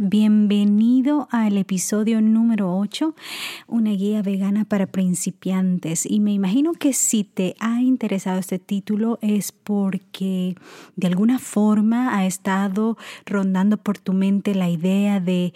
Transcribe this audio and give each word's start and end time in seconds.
Bienvenido 0.00 1.28
al 1.30 1.56
episodio 1.56 2.20
número 2.20 2.76
8, 2.78 3.14
una 3.66 3.90
guía 3.90 4.22
vegana 4.22 4.64
para 4.64 4.86
principiantes. 4.86 6.06
Y 6.06 6.20
me 6.20 6.32
imagino 6.32 6.72
que 6.72 6.92
si 6.92 7.24
te 7.24 7.54
ha 7.58 7.80
interesado 7.80 8.38
este 8.38 8.58
título 8.58 9.18
es 9.22 9.52
porque 9.52 10.56
de 10.96 11.06
alguna 11.06 11.38
forma 11.38 12.16
ha 12.16 12.26
estado 12.26 12.96
rondando 13.26 13.76
por 13.76 13.98
tu 13.98 14.12
mente 14.12 14.54
la 14.54 14.68
idea 14.68 15.20
de 15.20 15.52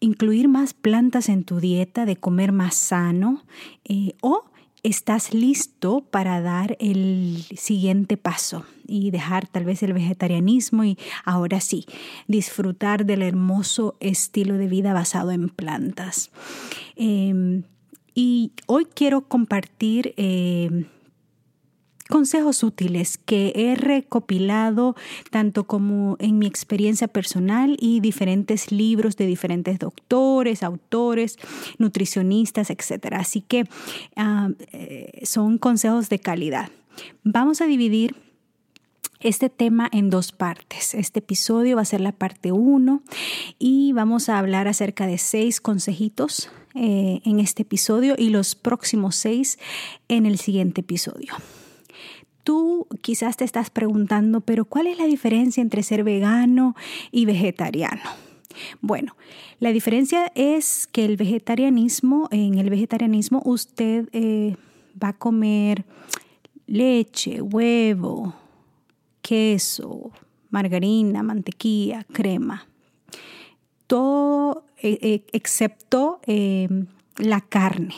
incluir 0.00 0.48
más 0.48 0.74
plantas 0.74 1.28
en 1.28 1.44
tu 1.44 1.60
dieta, 1.60 2.04
de 2.04 2.16
comer 2.16 2.52
más 2.52 2.74
sano 2.74 3.42
eh, 3.84 4.14
o 4.20 4.44
estás 4.82 5.32
listo 5.32 6.04
para 6.10 6.40
dar 6.40 6.76
el 6.80 7.44
siguiente 7.56 8.16
paso 8.16 8.64
y 8.86 9.10
dejar 9.10 9.46
tal 9.46 9.64
vez 9.64 9.82
el 9.82 9.92
vegetarianismo 9.92 10.84
y 10.84 10.98
ahora 11.24 11.60
sí, 11.60 11.86
disfrutar 12.26 13.06
del 13.06 13.22
hermoso 13.22 13.96
estilo 14.00 14.58
de 14.58 14.66
vida 14.66 14.92
basado 14.92 15.30
en 15.30 15.48
plantas. 15.48 16.30
Em, 16.96 17.62
y 18.14 18.52
hoy 18.66 18.86
quiero 18.86 19.22
compartir 19.22 20.14
em, 20.16 20.86
consejos 22.12 22.62
útiles 22.62 23.16
que 23.16 23.54
he 23.56 23.74
recopilado 23.74 24.94
tanto 25.30 25.64
como 25.64 26.16
en 26.18 26.38
mi 26.38 26.46
experiencia 26.46 27.08
personal 27.08 27.78
y 27.80 28.00
diferentes 28.00 28.70
libros 28.70 29.16
de 29.16 29.24
diferentes 29.24 29.78
doctores, 29.78 30.62
autores, 30.62 31.38
nutricionistas, 31.78 32.68
etc. 32.68 33.14
Así 33.14 33.40
que 33.40 33.64
ah, 34.14 34.50
eh, 34.72 35.22
son 35.22 35.56
consejos 35.56 36.10
de 36.10 36.18
calidad. 36.18 36.68
Vamos 37.24 37.62
a 37.62 37.66
dividir 37.66 38.14
este 39.20 39.48
tema 39.48 39.88
en 39.90 40.10
dos 40.10 40.32
partes. 40.32 40.92
Este 40.92 41.20
episodio 41.20 41.76
va 41.76 41.82
a 41.82 41.86
ser 41.86 42.02
la 42.02 42.12
parte 42.12 42.52
1 42.52 43.02
y 43.58 43.92
vamos 43.94 44.28
a 44.28 44.38
hablar 44.38 44.68
acerca 44.68 45.06
de 45.06 45.16
seis 45.16 45.62
consejitos 45.62 46.50
eh, 46.74 47.22
en 47.24 47.40
este 47.40 47.62
episodio 47.62 48.16
y 48.18 48.28
los 48.28 48.54
próximos 48.54 49.16
seis 49.16 49.58
en 50.08 50.26
el 50.26 50.36
siguiente 50.36 50.82
episodio. 50.82 51.32
Tú 52.44 52.88
quizás 53.02 53.36
te 53.36 53.44
estás 53.44 53.70
preguntando, 53.70 54.40
pero 54.40 54.64
¿cuál 54.64 54.86
es 54.88 54.98
la 54.98 55.06
diferencia 55.06 55.60
entre 55.60 55.82
ser 55.82 56.02
vegano 56.02 56.74
y 57.10 57.24
vegetariano? 57.24 58.02
Bueno, 58.80 59.16
la 59.60 59.72
diferencia 59.72 60.30
es 60.34 60.86
que 60.86 61.04
el 61.04 61.16
vegetarianismo, 61.16 62.28
en 62.30 62.58
el 62.58 62.70
vegetarianismo 62.70 63.42
usted 63.44 64.08
eh, 64.12 64.56
va 65.02 65.08
a 65.08 65.12
comer 65.18 65.84
leche, 66.66 67.40
huevo, 67.40 68.34
queso, 69.20 70.10
margarina, 70.50 71.22
mantequilla, 71.22 72.04
crema. 72.12 72.66
Todo 73.86 74.64
eh, 74.78 74.98
eh, 75.02 75.26
excepto 75.32 76.20
la 77.18 77.40
carne, 77.40 77.94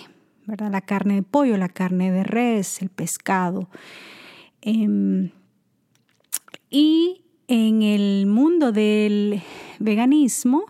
¿verdad? 0.46 0.70
La 0.70 0.80
carne 0.80 1.14
de 1.14 1.22
pollo, 1.22 1.56
la 1.56 1.68
carne 1.68 2.10
de 2.10 2.24
res, 2.24 2.82
el 2.82 2.90
pescado. 2.90 3.68
Em, 4.66 5.30
y 6.70 7.20
en 7.48 7.82
el 7.82 8.24
mundo 8.24 8.72
del 8.72 9.42
veganismo 9.78 10.64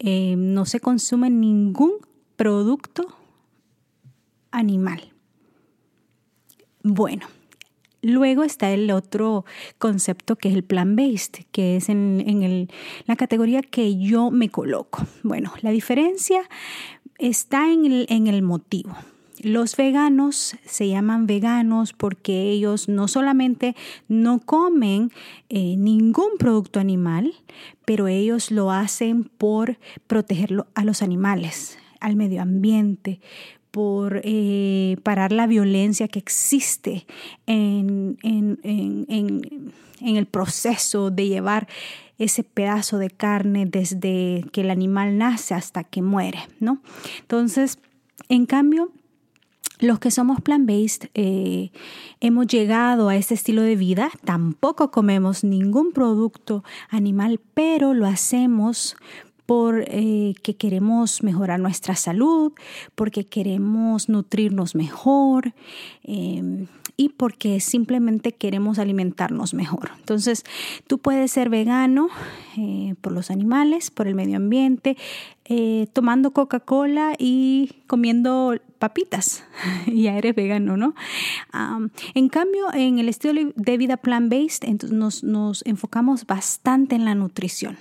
em, 0.00 0.52
no 0.52 0.66
se 0.66 0.80
consume 0.80 1.30
ningún 1.30 1.92
producto 2.34 3.06
animal. 4.50 5.12
Bueno, 6.82 7.28
luego 8.02 8.42
está 8.42 8.72
el 8.72 8.90
otro 8.90 9.44
concepto 9.78 10.34
que 10.34 10.48
es 10.48 10.54
el 10.56 10.64
plant-based, 10.64 11.46
que 11.52 11.76
es 11.76 11.88
en, 11.88 12.68
la 13.06 13.14
categoría 13.14 13.62
que 13.62 13.96
yo 13.96 14.32
me 14.32 14.48
coloco. 14.48 15.06
Bueno, 15.22 15.52
la 15.62 15.70
diferencia 15.70 16.42
está 17.18 17.70
en 17.70 18.26
el 18.26 18.42
motivo. 18.42 18.96
Los 19.44 19.76
veganos 19.76 20.56
se 20.64 20.88
llaman 20.88 21.26
veganos 21.26 21.92
porque 21.92 22.50
ellos 22.50 22.88
no 22.88 23.08
solamente 23.08 23.76
no 24.08 24.40
comen 24.40 25.12
eh, 25.50 25.76
ningún 25.76 26.38
producto 26.38 26.80
animal, 26.80 27.34
pero 27.84 28.08
ellos 28.08 28.50
lo 28.50 28.70
hacen 28.70 29.24
por 29.24 29.78
proteger 30.06 30.64
a 30.74 30.82
los 30.82 31.02
animales, 31.02 31.78
al 32.00 32.16
medio 32.16 32.40
ambiente, 32.40 33.20
por 33.70 34.22
eh, 34.24 34.96
parar 35.02 35.30
la 35.30 35.46
violencia 35.46 36.08
que 36.08 36.20
existe 36.20 37.06
en, 37.46 38.16
el 40.00 40.26
proceso 40.26 41.10
de 41.10 41.28
llevar 41.28 41.68
ese 42.16 42.44
pedazo 42.44 42.96
de 42.96 43.10
carne 43.10 43.66
desde 43.66 44.42
que 44.52 44.62
el 44.62 44.70
animal 44.70 45.18
nace 45.18 45.52
hasta 45.52 45.84
que 45.84 46.00
muere, 46.00 46.38
¿no? 46.60 46.80
Entonces, 47.20 47.78
en 48.30 48.46
cambio, 48.46 48.90
los 49.80 49.98
que 49.98 50.10
somos 50.10 50.40
plant-based 50.40 51.10
eh, 51.14 51.70
hemos 52.20 52.46
llegado 52.46 53.08
a 53.08 53.16
este 53.16 53.34
estilo 53.34 53.62
de 53.62 53.76
vida, 53.76 54.10
tampoco 54.24 54.90
comemos 54.90 55.44
ningún 55.44 55.92
producto 55.92 56.64
animal, 56.90 57.40
pero 57.54 57.94
lo 57.94 58.06
hacemos 58.06 58.96
porque 59.46 60.34
eh, 60.42 60.54
queremos 60.56 61.22
mejorar 61.22 61.60
nuestra 61.60 61.96
salud, 61.96 62.52
porque 62.94 63.26
queremos 63.26 64.08
nutrirnos 64.08 64.74
mejor, 64.74 65.52
em, 66.02 66.66
y 66.96 67.10
porque 67.10 67.60
simplemente 67.60 68.32
queremos 68.32 68.78
alimentarnos 68.78 69.54
mejor. 69.54 69.90
Entonces, 69.98 70.44
tú 70.86 70.98
puedes 70.98 71.32
ser 71.32 71.48
vegano 71.48 72.08
eh, 72.56 72.94
por 73.00 73.12
los 73.12 73.30
animales, 73.30 73.90
por 73.90 74.06
el 74.06 74.14
medio 74.14 74.36
ambiente, 74.36 74.96
eh, 75.46 75.88
tomando 75.92 76.32
Coca-Cola 76.32 77.14
y 77.18 77.72
comiendo 77.86 78.54
papitas. 78.78 79.44
ya 79.86 80.16
eres 80.16 80.34
vegano, 80.34 80.76
¿no? 80.76 80.94
en 82.14 82.28
cambio, 82.28 82.72
en 82.72 82.98
el 82.98 83.08
estilo 83.08 83.52
de 83.54 83.78
vida 83.78 83.96
plant-based, 83.96 84.90
nos, 84.90 85.24
nos 85.24 85.64
enfocamos 85.66 86.26
bastante 86.26 86.94
en 86.94 87.04
la 87.04 87.14
nutrición. 87.14 87.78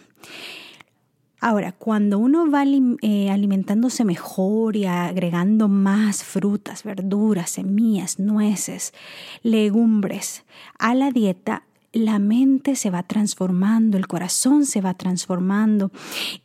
Ahora, 1.45 1.73
cuando 1.73 2.19
uno 2.19 2.49
va 2.49 2.63
eh, 3.01 3.29
alimentándose 3.29 4.05
mejor 4.05 4.77
y 4.77 4.85
agregando 4.85 5.67
más 5.67 6.23
frutas, 6.23 6.85
verduras, 6.85 7.49
semillas, 7.49 8.17
nueces, 8.17 8.93
legumbres 9.41 10.45
a 10.79 10.95
la 10.95 11.11
dieta, 11.11 11.63
la 11.91 12.17
mente 12.17 12.77
se 12.77 12.89
va 12.89 13.03
transformando, 13.03 13.97
el 13.97 14.07
corazón 14.07 14.65
se 14.65 14.79
va 14.79 14.93
transformando 14.93 15.91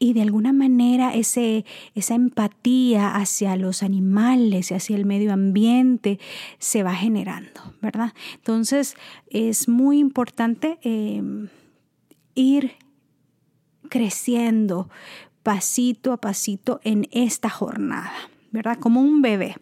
y 0.00 0.14
de 0.14 0.22
alguna 0.22 0.52
manera 0.52 1.14
esa 1.14 2.14
empatía 2.16 3.14
hacia 3.14 3.54
los 3.54 3.84
animales 3.84 4.72
y 4.72 4.74
hacia 4.74 4.96
el 4.96 5.06
medio 5.06 5.32
ambiente 5.32 6.18
se 6.58 6.82
va 6.82 6.96
generando, 6.96 7.60
¿verdad? 7.80 8.14
Entonces 8.34 8.96
es 9.30 9.68
muy 9.68 10.00
importante 10.00 10.80
eh, 10.82 11.22
ir 12.34 12.72
creciendo 13.88 14.88
pasito 15.42 16.12
a 16.12 16.18
pasito 16.18 16.80
en 16.84 17.08
esta 17.10 17.48
jornada, 17.48 18.12
¿verdad? 18.50 18.78
Como 18.78 19.00
un 19.00 19.22
bebé. 19.22 19.56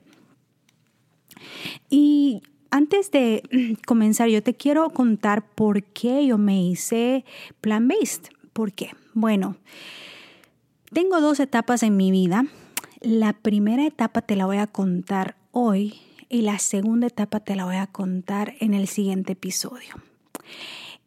Y 1.89 2.43
antes 2.71 3.11
de 3.11 3.77
comenzar, 3.87 4.29
yo 4.29 4.43
te 4.43 4.55
quiero 4.55 4.91
contar 4.91 5.47
por 5.47 5.83
qué 5.83 6.27
yo 6.27 6.39
me 6.39 6.61
hice 6.63 7.25
plan-based. 7.61 8.31
¿Por 8.53 8.73
qué? 8.73 8.91
Bueno, 9.15 9.57
tengo 10.93 11.21
dos 11.21 11.41
etapas 11.41 11.83
en 11.83 11.97
mi 11.97 12.11
vida. 12.11 12.47
La 13.01 13.35
primera 13.35 13.87
etapa 13.87 14.23
te 14.23 14.37
la 14.37 14.47
voy 14.47 14.57
a 14.57 14.67
contar 14.67 15.37
hoy 15.53 16.01
y 16.29 16.43
la 16.43 16.59
segunda 16.59 17.07
etapa 17.07 17.41
te 17.41 17.55
la 17.55 17.65
voy 17.65 17.77
a 17.77 17.87
contar 17.87 18.55
en 18.61 18.75
el 18.75 18.89
siguiente 18.89 19.35
episodio. 19.35 19.95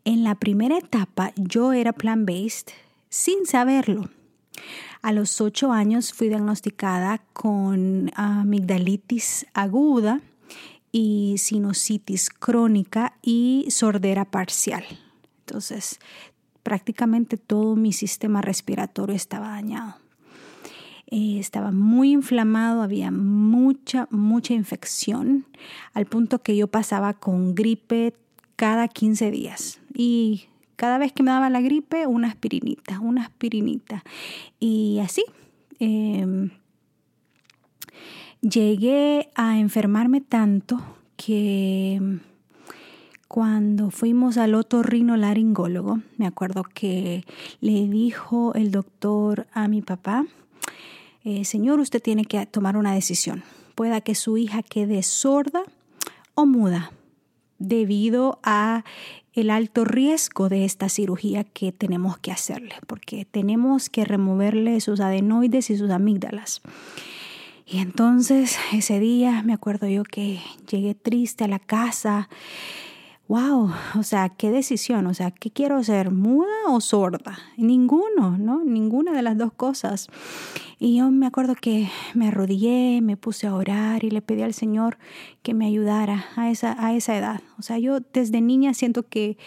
En 0.05 0.23
la 0.23 0.35
primera 0.35 0.77
etapa 0.77 1.33
yo 1.35 1.73
era 1.73 1.91
plan-based 1.91 2.69
sin 3.09 3.45
saberlo. 3.45 4.09
A 5.01 5.11
los 5.11 5.39
ocho 5.41 5.71
años 5.71 6.13
fui 6.13 6.29
diagnosticada 6.29 7.19
con 7.33 8.11
amigdalitis 8.15 9.45
aguda 9.53 10.21
y 10.91 11.35
sinusitis 11.37 12.29
crónica 12.29 13.13
y 13.21 13.67
sordera 13.69 14.25
parcial. 14.25 14.83
Entonces, 15.45 15.99
prácticamente 16.63 17.37
todo 17.37 17.75
mi 17.75 17.93
sistema 17.93 18.41
respiratorio 18.41 19.15
estaba 19.15 19.49
dañado. 19.49 19.95
Eh, 21.07 21.39
estaba 21.39 21.71
muy 21.71 22.11
inflamado, 22.11 22.83
había 22.83 23.09
mucha, 23.09 24.07
mucha 24.11 24.53
infección, 24.53 25.47
al 25.93 26.05
punto 26.05 26.43
que 26.43 26.55
yo 26.55 26.67
pasaba 26.67 27.13
con 27.13 27.55
gripe 27.55 28.13
cada 28.55 28.87
15 28.87 29.31
días. 29.31 29.79
Y 29.95 30.49
cada 30.79 30.97
vez 30.97 31.11
que 31.11 31.23
me 31.23 31.31
daba 31.31 31.49
la 31.49 31.59
gripe, 31.59 32.07
una 32.07 32.29
aspirinita, 32.29 33.01
una 33.01 33.23
aspirinita. 33.23 34.01
Y 34.61 34.99
así. 34.99 35.25
Em, 35.77 36.51
llegué 38.39 39.29
a 39.35 39.59
enfermarme 39.59 40.21
tanto 40.21 40.79
que 41.17 42.19
cuando 43.27 43.91
fuimos 43.91 44.37
al 44.37 44.55
otorrino 44.55 45.17
laringólogo, 45.17 45.99
me 46.15 46.25
acuerdo 46.25 46.63
que 46.63 47.25
le 47.59 47.89
dijo 47.89 48.53
el 48.53 48.71
doctor 48.71 49.47
a 49.51 49.67
mi 49.67 49.81
papá, 49.81 50.25
eh, 51.25 51.43
señor, 51.43 51.81
usted 51.81 52.01
tiene 52.01 52.23
que 52.23 52.45
tomar 52.45 52.77
una 52.77 52.93
decisión. 52.93 53.43
Pueda 53.75 53.99
que 53.99 54.15
su 54.15 54.37
hija 54.37 54.63
quede 54.63 55.03
sorda 55.03 55.61
o 56.35 56.45
muda 56.45 56.93
debido 57.57 58.39
a 58.43 58.85
el 59.39 59.49
alto 59.49 59.85
riesgo 59.85 60.49
de 60.49 60.65
esta 60.65 60.89
cirugía 60.89 61.43
que 61.43 61.71
tenemos 61.71 62.17
que 62.17 62.31
hacerle, 62.31 62.75
porque 62.87 63.25
tenemos 63.25 63.89
que 63.89 64.05
removerle 64.05 64.79
sus 64.81 64.99
adenoides 64.99 65.69
y 65.69 65.77
sus 65.77 65.89
amígdalas. 65.89 66.61
Y 67.65 67.79
entonces 67.79 68.57
ese 68.73 68.99
día 68.99 69.43
me 69.43 69.53
acuerdo 69.53 69.87
yo 69.87 70.03
que 70.03 70.39
llegué 70.69 70.95
triste 70.95 71.43
a 71.43 71.47
la 71.47 71.59
casa 71.59 72.29
wow, 73.29 73.71
o 73.95 74.01
sea, 74.01 74.29
qué 74.29 74.49
decisión, 74.49 75.05
o 75.05 75.13
sea, 75.13 75.29
¿qué 75.29 75.51
quiero 75.51 75.83
ser, 75.83 76.09
muda 76.09 76.47
o 76.67 76.81
sorda? 76.81 77.37
Ninguno, 77.57 78.39
¿no? 78.39 78.63
Ninguna 78.65 79.11
de 79.13 79.21
las 79.21 79.37
dos 79.37 79.53
cosas. 79.53 80.07
Y 80.79 80.97
yo 80.97 81.11
me 81.11 81.27
acuerdo 81.27 81.53
que 81.53 81.89
me 82.15 82.29
arrodillé, 82.29 83.01
me 83.03 83.17
puse 83.17 83.45
a 83.45 83.53
orar 83.53 84.03
y 84.03 84.09
le 84.09 84.23
pedí 84.23 84.41
al 84.41 84.55
Señor 84.55 84.97
que 85.43 85.53
me 85.53 85.67
ayudara 85.67 86.25
a 86.37 86.49
esa, 86.49 86.75
a 86.83 86.95
esa 86.95 87.15
edad. 87.15 87.41
O 87.59 87.61
sea, 87.61 87.77
yo 87.77 87.99
desde 87.99 88.41
niña 88.41 88.73
siento 88.73 89.03
que 89.03 89.37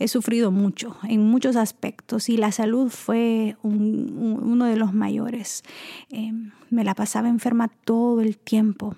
he 0.00 0.08
sufrido 0.08 0.50
mucho 0.50 0.96
en 1.04 1.22
muchos 1.22 1.54
aspectos 1.54 2.28
y 2.28 2.38
la 2.38 2.50
salud 2.50 2.90
fue 2.90 3.56
uno 3.62 4.64
de 4.64 4.76
los 4.76 4.92
mayores. 4.92 5.62
Em, 6.10 6.50
me 6.70 6.82
la 6.82 6.96
pasaba 6.96 7.28
enferma 7.28 7.68
todo 7.68 8.20
el 8.20 8.36
tiempo. 8.36 8.96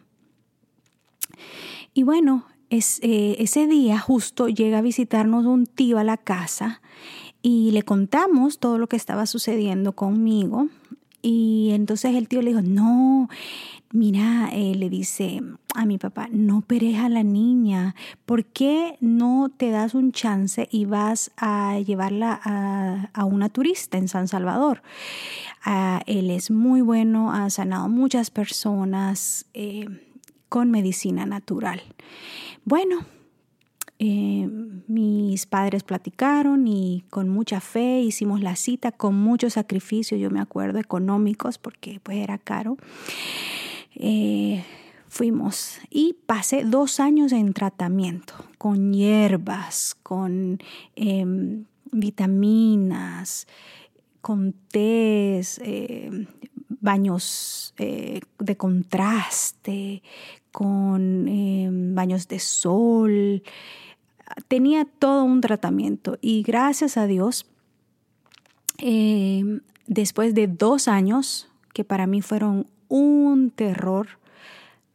Y 1.93 2.05
bueno, 2.05 2.47
eh, 2.71 3.37
ese 3.39 3.67
día 3.67 3.99
justo 3.99 4.49
llega 4.49 4.79
a 4.79 4.83
visitarnos 4.83 5.45
un 5.45 5.67
tío 5.67 5.99
a 5.99 6.05
la 6.05 6.17
casa 6.17 6.81
y 7.43 7.73
le 7.73 7.83
contamos 7.83 8.59
todo 8.59 8.79
lo 8.79 8.89
que 8.89 8.97
estaba 8.97 9.27
sucediendo 9.27 9.93
conmigo. 9.93 10.69
Y 11.23 11.71
entonces 11.73 12.15
el 12.15 12.29
tío 12.29 12.41
le 12.41 12.51
dijo, 12.51 12.63
no, 12.63 13.29
mira, 13.93 14.49
eh, 14.53 14.75
le 14.75 14.89
dice 14.89 15.43
a 15.75 15.85
mi 15.85 15.99
papá, 15.99 16.29
no 16.31 16.63
pereja 16.63 17.07
a 17.07 17.09
la 17.11 17.23
niña, 17.23 17.95
¿por 18.25 18.45
qué 18.45 18.97
no 19.01 19.51
te 19.55 19.71
das 19.71 19.95
un 19.95 20.13
chance 20.13 20.69
y 20.71 20.87
vas 20.87 21.31
a 21.37 21.79
llevarla 21.81 22.41
a, 23.13 23.25
una 23.25 23.49
turista 23.51 23.99
en 23.99 24.09
San 24.09 24.29
Salvador? 24.29 24.83
Ah, 25.63 26.01
él 26.07 26.31
es 26.31 26.51
muy 26.51 26.81
bueno, 26.81 27.33
ha 27.33 27.51
sanado 27.51 27.89
muchas 27.89 28.31
personas 28.31 29.45
eh, 29.53 29.87
con 30.51 30.71
medicina 30.71 31.25
natural. 31.25 31.81
Bueno, 32.67 33.07
eh, 33.99 34.49
mis 34.89 35.47
padres 35.47 35.85
platicaron 35.85 36.67
y 36.67 37.05
con 37.09 37.29
mucha 37.29 37.61
fe 37.61 38.01
hicimos 38.01 38.43
la 38.43 38.57
cita, 38.57 38.93
con 38.93 39.15
mucho 39.15 39.49
sacrificio, 39.49 40.19
yo 40.19 40.31
me 40.31 40.41
acuerdo, 40.41 40.79
económicos, 40.79 41.57
porque 41.57 42.01
pues 42.03 42.19
era 42.19 42.37
caro. 42.37 42.77
Eh, 43.95 44.65
fuimos 45.09 45.79
y 45.89 46.17
pasé 46.27 46.65
dos 46.65 46.99
años 46.99 47.33
en 47.33 47.53
tratamiento 47.53 48.35
con 48.59 48.93
hierbas, 48.93 49.97
con 50.03 50.59
em, 50.97 51.65
vitaminas, 51.93 53.47
con 54.21 54.55
tés, 54.71 55.61
em, 55.63 56.27
baños 56.81 57.75
eh, 57.79 58.21
de 58.39 58.57
contraste, 58.57 60.03
con 60.53 61.29
em, 61.29 61.95
baños 61.95 62.29
de 62.29 62.39
sol. 62.39 63.43
Tenía 64.49 64.85
todo 64.85 65.25
un 65.25 65.41
tratamiento 65.41 66.19
y 66.21 66.43
gracias 66.43 66.97
a 66.97 67.07
Dios, 67.07 67.47
em, 68.79 69.61
después 69.87 70.35
de 70.35 70.47
dos 70.47 70.89
años, 70.89 71.49
que 71.73 71.85
para 71.85 72.07
mí 72.07 72.23
fueron 72.23 72.67
un 72.89 73.51
terror, 73.51 74.09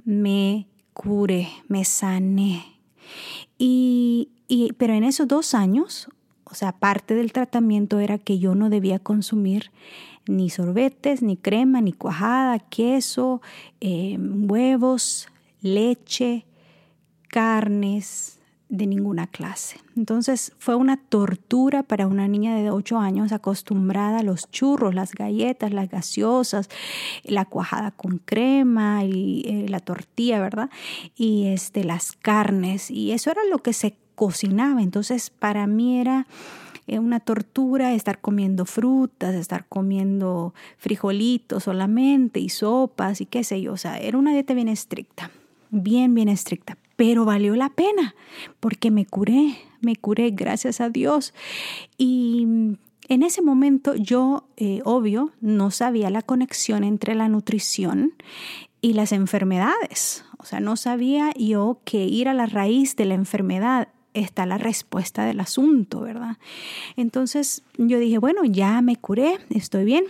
me 0.03 0.67
curé, 0.93 1.49
me 1.67 1.85
sané. 1.85 2.65
Y, 3.57 4.29
y, 4.47 4.73
pero 4.73 4.93
en 4.93 5.03
esos 5.03 5.27
dos 5.27 5.53
años, 5.53 6.09
o 6.43 6.55
sea, 6.55 6.73
parte 6.73 7.15
del 7.15 7.31
tratamiento 7.31 7.99
era 7.99 8.17
que 8.17 8.39
yo 8.39 8.55
no 8.55 8.69
debía 8.69 8.99
consumir 8.99 9.71
ni 10.27 10.49
sorbetes, 10.49 11.21
ni 11.21 11.37
crema, 11.37 11.81
ni 11.81 11.93
cuajada, 11.93 12.59
queso, 12.59 13.41
em, 13.79 14.49
huevos, 14.49 15.27
leche, 15.65 16.45
carnes 17.29 18.39
de 18.69 18.87
ninguna 18.87 19.27
clase. 19.27 19.79
Entonces 19.95 20.53
fue 20.57 20.75
una 20.75 20.97
tortura 20.97 21.83
para 21.83 22.07
una 22.07 22.27
niña 22.27 22.55
de 22.55 22.71
8 22.71 22.97
años 22.97 23.31
acostumbrada 23.31 24.19
a 24.19 24.23
los 24.23 24.49
churros, 24.49 24.95
las 24.95 25.13
galletas, 25.13 25.71
las 25.71 25.89
gaseosas, 25.89 26.69
la 27.23 27.45
cuajada 27.45 27.91
con 27.91 28.17
crema 28.17 29.03
y 29.03 29.43
eh, 29.45 29.65
la 29.69 29.79
tortilla, 29.79 30.39
¿verdad? 30.39 30.69
Y 31.15 31.47
este, 31.47 31.83
las 31.83 32.13
carnes. 32.13 32.89
Y 32.89 33.11
eso 33.11 33.31
era 33.31 33.41
lo 33.49 33.59
que 33.59 33.73
se 33.73 33.97
cocinaba. 34.15 34.81
Entonces 34.81 35.29
para 35.29 35.67
mí 35.67 35.99
era 35.99 36.25
eh, 36.87 36.99
una 36.99 37.19
tortura 37.19 37.93
estar 37.93 38.19
comiendo 38.19 38.65
frutas, 38.65 39.35
estar 39.35 39.65
comiendo 39.67 40.53
frijolitos 40.77 41.63
solamente 41.63 42.39
y 42.39 42.49
sopas 42.49 43.21
y 43.21 43.25
qué 43.25 43.43
sé 43.43 43.61
yo. 43.61 43.73
O 43.73 43.77
sea, 43.77 43.99
era 43.99 44.17
una 44.17 44.33
dieta 44.33 44.53
bien 44.53 44.69
estricta 44.69 45.31
bien, 45.75 46.13
bien 46.13 46.29
estricta, 46.29 46.77
pero 46.95 47.25
valió 47.25 47.55
la 47.55 47.69
pena 47.69 48.15
porque 48.59 48.91
me 48.91 49.05
curé, 49.05 49.57
me 49.81 49.95
curé 49.95 50.31
gracias 50.31 50.81
a 50.81 50.89
Dios. 50.89 51.33
Y 51.97 52.47
en 53.07 53.23
ese 53.23 53.41
momento 53.41 53.95
yo, 53.95 54.47
eh, 54.57 54.81
obvio, 54.83 55.31
no 55.41 55.71
sabía 55.71 56.09
la 56.09 56.21
conexión 56.21 56.83
entre 56.83 57.15
la 57.15 57.29
nutrición 57.29 58.13
y 58.81 58.93
las 58.93 59.11
enfermedades. 59.11 60.25
O 60.37 60.45
sea, 60.45 60.59
no 60.59 60.75
sabía 60.77 61.31
yo 61.37 61.79
que 61.85 62.05
ir 62.05 62.27
a 62.29 62.33
la 62.33 62.45
raíz 62.45 62.95
de 62.95 63.05
la 63.05 63.15
enfermedad 63.15 63.89
está 64.13 64.45
la 64.45 64.57
respuesta 64.57 65.25
del 65.25 65.39
asunto, 65.39 66.01
¿verdad? 66.01 66.37
Entonces 66.95 67.63
yo 67.77 67.99
dije, 67.99 68.17
bueno, 68.17 68.45
ya 68.45 68.81
me 68.81 68.95
curé, 68.95 69.37
estoy 69.49 69.85
bien 69.85 70.05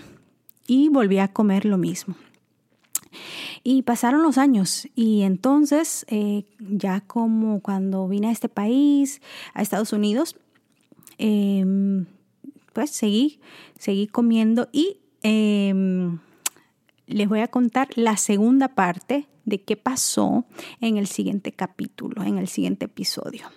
y 0.68 0.90
volví 0.90 1.18
a 1.18 1.28
comer 1.28 1.66
lo 1.66 1.78
mismo. 1.78 2.16
Y 3.64 3.82
pasaron 3.84 4.24
los 4.24 4.38
años 4.38 4.88
y 4.96 5.22
entonces 5.22 6.06
eh, 6.10 6.46
ya 6.60 7.02
como 7.02 7.62
cuando 7.62 8.08
vine 8.08 8.28
a 8.28 8.32
este 8.32 8.50
país, 8.50 9.22
a 9.54 9.62
Estados 9.62 9.94
Unidos, 9.94 10.36
em, 11.18 12.06
pues 12.74 12.92
seguí, 12.92 13.40
seguí 13.78 14.08
comiendo 14.08 14.70
y 14.72 14.98
em, 15.24 16.20
les 17.08 17.30
voy 17.30 17.40
a 17.40 17.48
contar 17.48 17.90
la 17.96 18.18
segunda 18.18 18.70
parte 18.70 19.28
de 19.46 19.62
qué 19.62 19.78
pasó 19.78 20.46
en 20.82 20.98
el 20.98 21.08
siguiente 21.08 21.52
capítulo, 21.52 22.24
en 22.24 22.38
el 22.38 22.48
siguiente 22.48 22.86
episodio. 22.86 23.48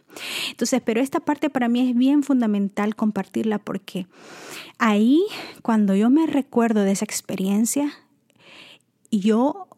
Entonces, 0.50 0.82
pero 0.84 1.00
esta 1.00 1.20
parte 1.20 1.50
para 1.50 1.68
mí 1.68 1.88
es 1.88 1.96
bien 1.96 2.22
fundamental 2.22 2.94
compartirla 2.94 3.58
porque 3.58 4.06
ahí, 4.78 5.22
cuando 5.62 5.94
yo 5.94 6.10
me 6.10 6.26
recuerdo 6.26 6.82
de 6.82 6.92
esa 6.92 7.04
experiencia, 7.04 7.92
yo 9.10 9.68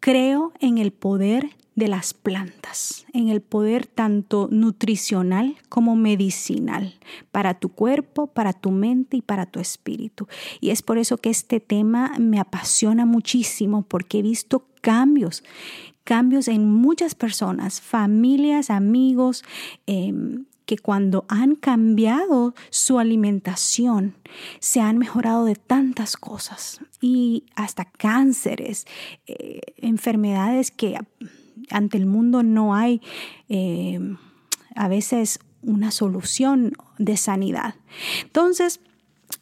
Creo 0.00 0.54
en 0.60 0.78
el 0.78 0.92
poder 0.92 1.50
de 1.74 1.86
las 1.86 2.14
plantas, 2.14 3.04
en 3.12 3.28
el 3.28 3.42
poder 3.42 3.86
tanto 3.86 4.48
nutricional 4.50 5.56
como 5.68 5.94
medicinal 5.94 6.94
para 7.30 7.54
tu 7.54 7.68
cuerpo, 7.68 8.26
para 8.28 8.54
tu 8.54 8.70
mente 8.70 9.18
y 9.18 9.22
para 9.22 9.44
tu 9.44 9.60
espíritu. 9.60 10.26
Y 10.58 10.70
es 10.70 10.80
por 10.80 10.96
eso 10.96 11.18
que 11.18 11.28
este 11.28 11.60
tema 11.60 12.14
me 12.18 12.40
apasiona 12.40 13.04
muchísimo 13.04 13.82
porque 13.82 14.20
he 14.20 14.22
visto 14.22 14.66
cambios, 14.80 15.44
cambios 16.02 16.48
en 16.48 16.66
muchas 16.72 17.14
personas, 17.14 17.82
familias, 17.82 18.70
amigos. 18.70 19.44
Em, 19.86 20.46
que 20.70 20.78
cuando 20.78 21.24
han 21.26 21.56
cambiado 21.56 22.54
su 22.70 23.00
alimentación, 23.00 24.14
se 24.60 24.80
han 24.80 24.98
mejorado 24.98 25.44
de 25.44 25.56
tantas 25.56 26.16
cosas 26.16 26.80
y 27.00 27.46
hasta 27.56 27.86
cánceres, 27.86 28.86
eh, 29.26 29.62
enfermedades 29.78 30.70
que 30.70 30.96
ante 31.70 31.96
el 31.96 32.06
mundo 32.06 32.44
no 32.44 32.72
hay 32.76 33.02
eh, 33.48 33.98
a 34.76 34.86
veces 34.86 35.40
una 35.60 35.90
solución 35.90 36.74
de 36.98 37.16
sanidad. 37.16 37.74
Entonces, 38.22 38.78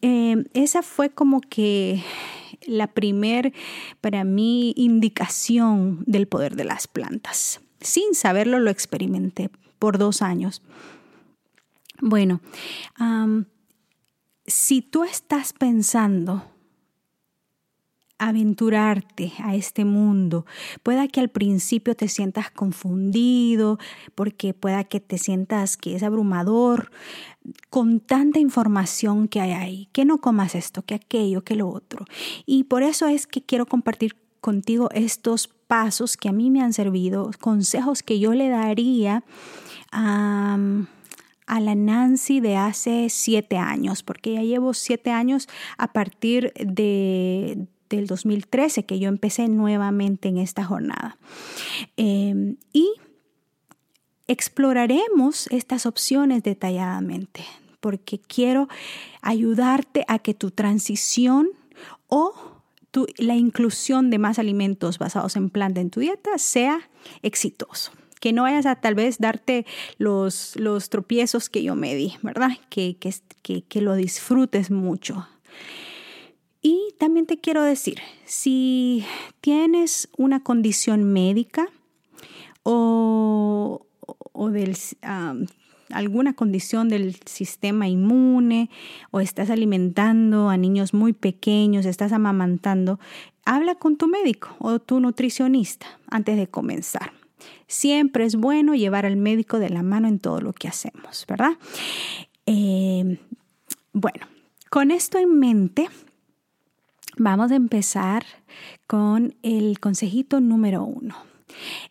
eh, 0.01 0.47
esa 0.55 0.81
fue 0.81 1.11
como 1.11 1.43
que 1.43 2.03
la 2.67 2.87
primer, 2.87 3.53
para 4.01 4.25
mí, 4.25 4.73
indicación 4.79 6.05
del 6.07 6.27
poder 6.27 6.57
de 6.57 6.65
las 6.65 6.89
plantas. 6.89 7.61
Sin 7.83 8.15
saberlo, 8.15 8.61
lo 8.61 8.71
experimenté 8.71 9.51
por 9.79 9.99
dos 9.99 10.23
años. 10.23 10.63
Bueno, 12.01 12.41
si 14.47 14.83
tú 14.83 15.05
estás 15.05 15.53
pensando 15.53 16.45
aventurarte 18.19 19.33
a 19.43 19.55
este 19.55 19.85
mundo. 19.85 20.45
Pueda 20.83 21.09
que 21.09 21.21
al 21.21 21.29
principio 21.29 21.95
te 21.95 22.09
sientas 22.09 22.51
confundido, 22.51 23.79
porque 24.15 24.55
pueda 24.55 24.85
que 24.85 25.01
te 25.01 25.19
sientas 25.19 25.77
que 25.77 25.95
es 25.95 26.03
abrumador 26.03 26.91
con 27.71 28.01
tanta 28.01 28.41
información 28.41 29.29
que 29.29 29.41
hay 29.41 29.53
ahí, 29.53 29.89
que 29.93 30.05
no 30.05 30.19
comas 30.19 30.55
esto, 30.55 30.83
que 30.83 30.95
aquello, 30.95 31.43
que 31.43 31.55
lo 31.55 31.69
otro. 31.69 32.05
Y 32.45 32.65
por 32.65 32.83
eso 32.83 33.07
es 33.07 33.27
que 33.27 33.43
quiero 33.43 33.67
compartir 33.67 34.17
contigo 34.41 34.91
estos 34.93 35.49
pasos 35.49 36.17
que 36.17 36.29
a 36.29 36.33
mí 36.33 36.51
me 36.51 36.61
han 36.61 36.73
servido, 36.73 37.31
consejos 37.41 38.03
que 38.03 38.19
yo 38.19 38.35
le 38.35 38.49
daría 38.49 39.25
a... 39.93 40.59
a 41.49 41.61
la 41.61 41.75
Nancy 41.75 42.41
de 42.41 42.57
hace 42.57 43.09
siete 43.09 43.57
años, 43.57 44.03
porque 44.03 44.35
ya 44.35 44.43
llevo 44.43 44.75
siete 44.75 45.11
años 45.11 45.49
a 45.79 45.93
partir 45.93 46.53
de, 46.55 47.67
del 47.89 48.07
2013 48.07 48.85
que 48.85 48.99
yo 48.99 49.09
empecé 49.09 49.49
nuevamente 49.49 50.29
en 50.29 50.39
esta 50.39 50.65
jornada. 50.65 51.19
Em, 51.97 52.57
y 52.73 52.89
exploraremos 54.27 55.47
estas 55.49 55.87
opciones 55.87 56.43
detalladamente 56.43 57.45
porque 57.81 58.21
quiero 58.21 58.69
ayudarte 59.23 60.05
a 60.09 60.19
que 60.19 60.35
tu 60.35 60.51
transición 60.51 61.49
o 62.09 62.35
tu, 62.91 63.07
la 63.17 63.37
inclusión 63.37 64.11
de 64.11 64.19
más 64.19 64.39
alimentos 64.39 64.99
basados 64.99 65.37
en 65.37 65.49
planta 65.49 65.81
en 65.81 65.91
tu 65.91 66.01
dieta 66.01 66.37
sea 66.39 66.91
exitoso 67.23 67.93
que 68.21 68.33
no 68.33 68.43
vayas 68.43 68.67
a 68.67 68.77
tal 68.77 68.95
vez 68.95 69.19
darte 69.19 69.67
los, 69.99 70.57
los 70.57 70.91
tropiezos 70.91 71.49
que 71.49 71.63
yo 71.63 71.75
me 71.75 71.95
di, 71.95 72.15
¿verdad? 72.23 72.51
Que, 72.69 72.97
que, 72.97 73.63
que, 73.63 73.81
lo 73.81 73.95
disfrutes 73.95 74.71
mucho. 74.71 75.27
Y 76.61 76.95
también 76.99 77.27
te 77.27 77.39
quiero 77.39 77.63
decir, 77.63 77.99
si 78.25 79.05
tienes 79.41 80.09
una 80.17 80.43
condición 80.43 81.05
médica 81.05 81.69
o, 82.65 83.87
del, 84.51 84.77
alguna 85.91 86.35
condición 86.35 86.89
del 86.89 87.17
sistema 87.25 87.89
inmune 87.89 88.71
o 89.11 89.21
estás 89.21 89.51
alimentando 89.51 90.49
a 90.49 90.57
niños 90.57 90.93
muy 90.95 91.13
pequeños, 91.13 91.87
estás 91.87 92.13
amamantando, 92.13 92.99
habla 93.45 93.77
con 93.77 93.97
tu 93.97 94.09
médico 94.09 94.55
o 94.59 94.79
tu 94.79 95.01
nutricionista 95.01 95.87
antes 96.11 96.37
de 96.37 96.49
comenzar. 96.49 97.18
Siempre 97.69 98.25
es 98.25 98.35
bueno 98.35 98.75
llevar 98.75 99.07
al 99.07 99.17
médico 99.17 99.61
de 99.61 99.71
la 99.71 99.85
mano 99.85 100.09
en 100.09 100.19
todo 100.19 100.41
lo 100.41 100.53
que 100.53 100.67
hacemos, 100.67 101.25
¿verdad? 101.29 101.53
Eh, 102.47 103.21
bueno, 103.93 104.27
con 104.69 104.91
esto 104.91 105.19
en 105.19 105.39
mente, 105.39 105.89
Vamos 107.21 107.51
a 107.51 107.57
empezar 107.57 108.25
con 108.87 109.35
el 109.43 109.81
consejito 109.81 110.41
número 110.41 110.85
uno. 110.85 111.17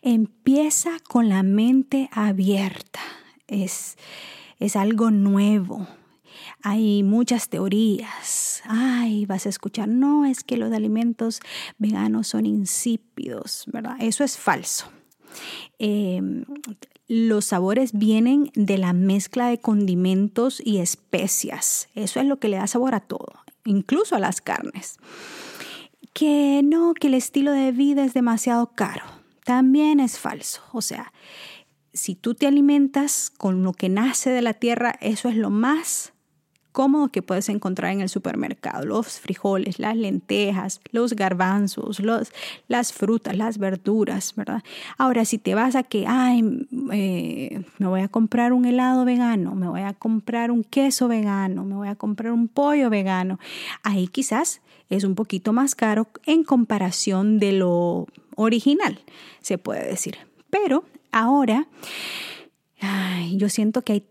Empieza 0.00 0.92
con 1.06 1.28
la 1.28 1.42
mente 1.42 2.08
abierta. 2.12 3.00
Es, 3.46 3.98
es 4.58 4.74
algo 4.74 5.10
nuevo. 5.10 5.86
Hay 6.62 7.02
muchas 7.02 7.50
teorías. 7.50 8.62
Ay, 8.64 9.26
vas 9.26 9.44
a 9.44 9.50
escuchar, 9.50 9.88
no, 9.88 10.24
es 10.24 10.42
que 10.42 10.56
los 10.56 10.72
alimentos 10.72 11.40
veganos 11.76 12.28
son 12.28 12.46
insípidos, 12.46 13.64
¿verdad? 13.66 13.96
Eso 14.00 14.24
es 14.24 14.38
falso. 14.38 14.90
Em, 15.78 16.44
los 17.06 17.46
sabores 17.46 17.92
vienen 17.92 18.50
de 18.54 18.78
la 18.78 18.92
mezcla 18.92 19.48
de 19.48 19.58
condimentos 19.58 20.60
y 20.64 20.78
especias. 20.78 21.88
Eso 21.94 22.20
es 22.20 22.26
lo 22.26 22.38
que 22.38 22.48
le 22.48 22.56
da 22.56 22.66
sabor 22.66 22.94
a 22.94 23.00
todo 23.00 23.32
incluso 23.68 24.16
a 24.16 24.18
las 24.18 24.40
carnes. 24.40 24.98
Que 26.12 26.62
no, 26.64 26.94
que 26.94 27.08
el 27.08 27.14
estilo 27.14 27.52
de 27.52 27.70
vida 27.70 28.04
es 28.04 28.14
demasiado 28.14 28.72
caro. 28.74 29.04
También 29.44 30.00
es 30.00 30.18
falso. 30.18 30.62
O 30.72 30.82
sea, 30.82 31.12
si 31.92 32.14
tú 32.14 32.34
te 32.34 32.46
alimentas 32.46 33.30
con 33.30 33.62
lo 33.62 33.72
que 33.72 33.88
nace 33.88 34.30
de 34.30 34.42
la 34.42 34.54
tierra, 34.54 34.96
eso 35.00 35.28
es 35.28 35.36
lo 35.36 35.50
más 35.50 36.12
cómodo 36.78 37.08
que 37.08 37.22
puedes 37.22 37.48
encontrar 37.48 37.90
en 37.90 38.02
el 38.02 38.08
supermercado. 38.08 38.86
Los 38.86 39.18
frijoles, 39.18 39.80
las 39.80 39.96
lentejas, 39.96 40.80
los 40.92 41.14
garbanzos, 41.14 41.98
los, 41.98 42.30
las 42.68 42.92
frutas, 42.92 43.36
las 43.36 43.58
verduras, 43.58 44.32
¿verdad? 44.36 44.62
Ahora, 44.96 45.24
si 45.24 45.38
te 45.38 45.56
vas 45.56 45.74
a 45.74 45.82
que, 45.82 46.04
ay, 46.06 46.68
eh, 46.92 47.64
me 47.78 47.88
voy 47.88 48.02
a 48.02 48.06
comprar 48.06 48.52
un 48.52 48.64
helado 48.64 49.04
vegano, 49.04 49.56
me 49.56 49.66
voy 49.66 49.80
a 49.80 49.92
comprar 49.92 50.52
un 50.52 50.62
queso 50.62 51.08
vegano, 51.08 51.64
me 51.64 51.74
voy 51.74 51.88
a 51.88 51.96
comprar 51.96 52.30
un 52.30 52.46
pollo 52.46 52.90
vegano, 52.90 53.40
ahí 53.82 54.06
quizás 54.06 54.60
es 54.88 55.02
un 55.02 55.16
poquito 55.16 55.52
más 55.52 55.74
caro 55.74 56.06
en 56.26 56.44
comparación 56.44 57.40
de 57.40 57.54
lo 57.54 58.06
original, 58.36 59.00
se 59.40 59.58
puede 59.58 59.84
decir. 59.84 60.16
Pero 60.48 60.84
ahora 61.10 61.66
yo 63.36 63.48
siento 63.48 63.82
que 63.82 63.94
hay 63.94 64.04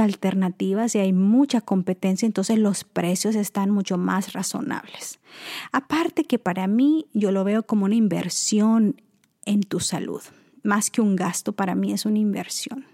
alternativas 0.00 0.94
y 0.94 0.98
hay 0.98 1.12
mucha 1.12 1.60
competencia, 1.60 2.26
entonces 2.26 2.58
los 2.58 2.84
precios 2.84 3.34
están 3.34 3.70
mucho 3.70 3.98
más 3.98 4.32
razonables. 4.32 5.20
Aparte 5.72 6.24
que 6.24 6.38
para 6.38 6.66
mí 6.66 7.06
yo 7.12 7.32
lo 7.32 7.44
veo 7.44 7.64
como 7.64 7.84
una 7.84 7.94
inversión 7.94 9.00
en 9.44 9.62
tu 9.62 9.80
salud, 9.80 10.22
más 10.62 10.90
que 10.90 11.00
un 11.00 11.16
gasto, 11.16 11.52
para 11.52 11.74
mí 11.74 11.92
es 11.92 12.06
una 12.06 12.18
inversión. 12.18 12.86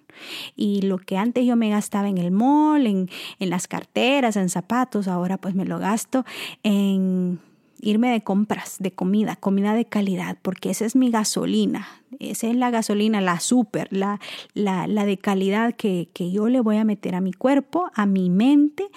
Y 0.57 0.83
lo 0.83 0.99
que 0.99 1.17
antes 1.17 1.47
yo 1.47 1.57
me 1.57 1.71
gastaba 1.71 2.09
en 2.09 2.19
el 2.19 2.31
mall, 2.31 2.87
en, 2.87 3.09
en 3.39 3.51
las 3.51 3.69
carteras, 3.69 4.37
en 4.37 4.49
zapatos, 4.49 5.09
ahora 5.09 5.39
pues 5.39 5.55
me 5.55 5.65
lo 5.65 5.79
gasto 5.79 6.25
en 6.63 7.41
irme 7.81 8.11
de 8.11 8.23
compras 8.23 8.77
de 8.79 8.93
comida, 8.93 9.37
comida 9.37 9.75
de 9.75 9.85
calidad, 9.85 10.39
porque 10.43 10.71
esa 10.71 10.85
es 10.85 10.97
mi 10.97 11.11
gasolina, 11.11 11.89
esa 12.19 12.49
es 12.49 12.57
la 12.57 12.71
gasolina, 12.71 13.21
la 13.21 13.41
súper, 13.41 13.89
la, 13.91 14.21
la, 14.55 14.87
de 14.87 15.17
calidad 15.19 15.75
que, 15.75 16.09
yo 16.33 16.49
le 16.49 16.61
voy 16.61 16.77
a 16.77 16.85
meter 16.85 17.15
a 17.15 17.21
mi 17.21 17.33
cuerpo, 17.33 17.91
a 17.95 18.07
mi 18.07 18.31
mente, 18.31 18.89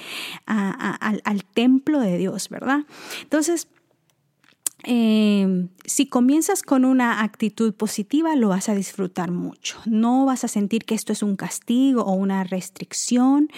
al, 0.45 1.21
al 1.23 1.45
templo 1.45 1.99
de 1.99 2.17
Dios, 2.17 2.49
¿verdad? 2.49 2.81
Entonces, 3.21 3.67
eh, 4.83 5.67
si 5.85 6.07
comienzas 6.07 6.61
con 6.61 6.85
una 6.85 7.23
actitud 7.23 7.73
positiva, 7.73 8.35
lo 8.35 8.49
vas 8.49 8.69
a 8.69 8.75
disfrutar 8.75 9.31
mucho. 9.31 9.79
No 9.85 10.25
vas 10.25 10.43
a 10.43 10.47
sentir 10.47 10.85
que 10.85 10.95
esto 10.95 11.13
es 11.13 11.23
un 11.23 11.35
castigo 11.35 12.03
o 12.03 12.13
una 12.13 12.43
restricción, 12.43 13.49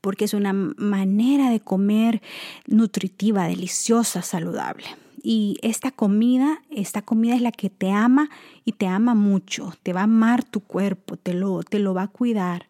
porque 0.00 0.24
es 0.24 0.34
una 0.34 0.52
manera 0.52 1.50
de 1.50 1.60
comer 1.60 2.22
nutritiva, 2.66 3.46
deliciosa, 3.46 4.22
saludable. 4.22 4.86
Y 5.22 5.56
esta 5.62 5.92
comida, 5.92 6.62
esta 6.70 7.02
comida 7.02 7.36
es 7.36 7.42
la 7.42 7.52
que 7.52 7.70
te 7.70 7.90
ama 7.90 8.28
y 8.64 8.72
te 8.72 8.86
ama 8.86 9.14
mucho, 9.14 9.74
te 9.82 9.92
va 9.92 10.00
a 10.00 10.04
amar 10.04 10.44
tu 10.44 10.60
cuerpo, 10.60 11.16
te 11.16 11.34
lo, 11.34 11.62
te 11.62 11.78
lo 11.78 11.94
va 11.94 12.02
a 12.02 12.08
cuidar 12.08 12.66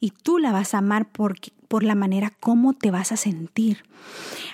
y 0.00 0.10
tú 0.10 0.38
la 0.38 0.52
vas 0.52 0.74
a 0.74 0.78
amar 0.78 1.10
por 1.10 1.82
la 1.82 1.94
manera 1.94 2.32
como 2.40 2.74
te 2.74 2.90
vas 2.90 3.12
a 3.12 3.16
sentir. 3.16 3.84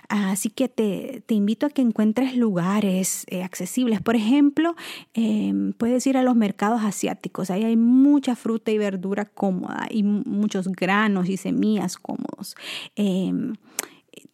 Así 0.09 0.51
que 0.51 0.69
te, 0.69 1.23
invito 1.29 1.67
a 1.67 1.71
que 1.71 1.83
encuentres 1.83 2.37
lugares 2.37 3.25
eh, 3.29 3.45
accesibles. 3.45 4.01
Por 4.01 4.17
ejemplo, 4.17 4.75
em, 5.15 5.73
puedes 5.73 6.05
ir 6.07 6.17
a 6.17 6.25
los 6.25 6.35
mercados 6.35 6.83
asiáticos. 6.83 7.51
Ahí 7.51 7.63
hay 7.65 7.77
mucha 7.77 8.35
fruta 8.35 8.73
y 8.73 8.79
verdura 8.79 9.25
cómoda 9.25 9.87
y 9.89 10.03
muchos 10.03 10.67
granos 10.67 11.29
y 11.29 11.37
semillas 11.37 11.97
cómodos. 11.97 12.57
Em, 12.97 13.55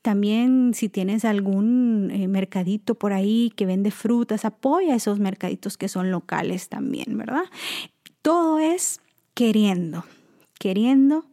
también 0.02 0.72
si 0.74 0.88
tienes 0.88 1.24
algún 1.24 2.10
eh, 2.12 2.28
mercadito 2.28 2.94
por 2.94 3.12
ahí 3.12 3.52
que 3.56 3.66
vende 3.66 3.90
frutas, 3.90 4.44
apoya 4.44 4.94
esos 4.94 5.18
mercaditos 5.18 5.76
que 5.76 5.88
son 5.88 6.10
locales 6.10 6.68
también, 6.68 7.16
¿verdad? 7.18 7.44
Todo 8.22 8.58
es 8.58 9.00
queriendo, 9.34 10.04
queriendo, 10.58 11.26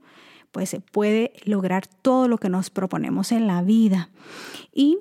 pues 0.52 0.70
se 0.70 0.80
puede 0.80 1.34
lograr 1.46 1.88
todo 1.88 2.28
lo 2.28 2.38
que 2.38 2.50
nos 2.50 2.70
proponemos 2.70 3.32
en 3.32 3.48
la 3.48 3.62
vida. 3.62 4.10
Y 4.74 4.98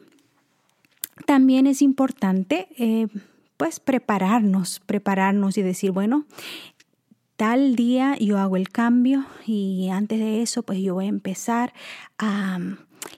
también 1.26 1.66
es 1.66 1.82
importante, 1.82 2.68
eh, 2.78 3.08
pues, 3.56 3.80
prepararnos, 3.80 4.80
prepararnos 4.86 5.58
y 5.58 5.62
decir, 5.62 5.92
bueno, 5.92 6.26
tal 7.36 7.74
día 7.74 8.16
yo 8.18 8.38
hago 8.38 8.56
el 8.56 8.68
cambio 8.68 9.24
y 9.46 9.88
antes 9.90 10.20
de 10.20 10.42
eso 10.42 10.62
pues 10.62 10.78
yo 10.78 10.94
voy 10.94 11.06
a 11.06 11.08
empezar 11.08 11.72
a 12.18 12.58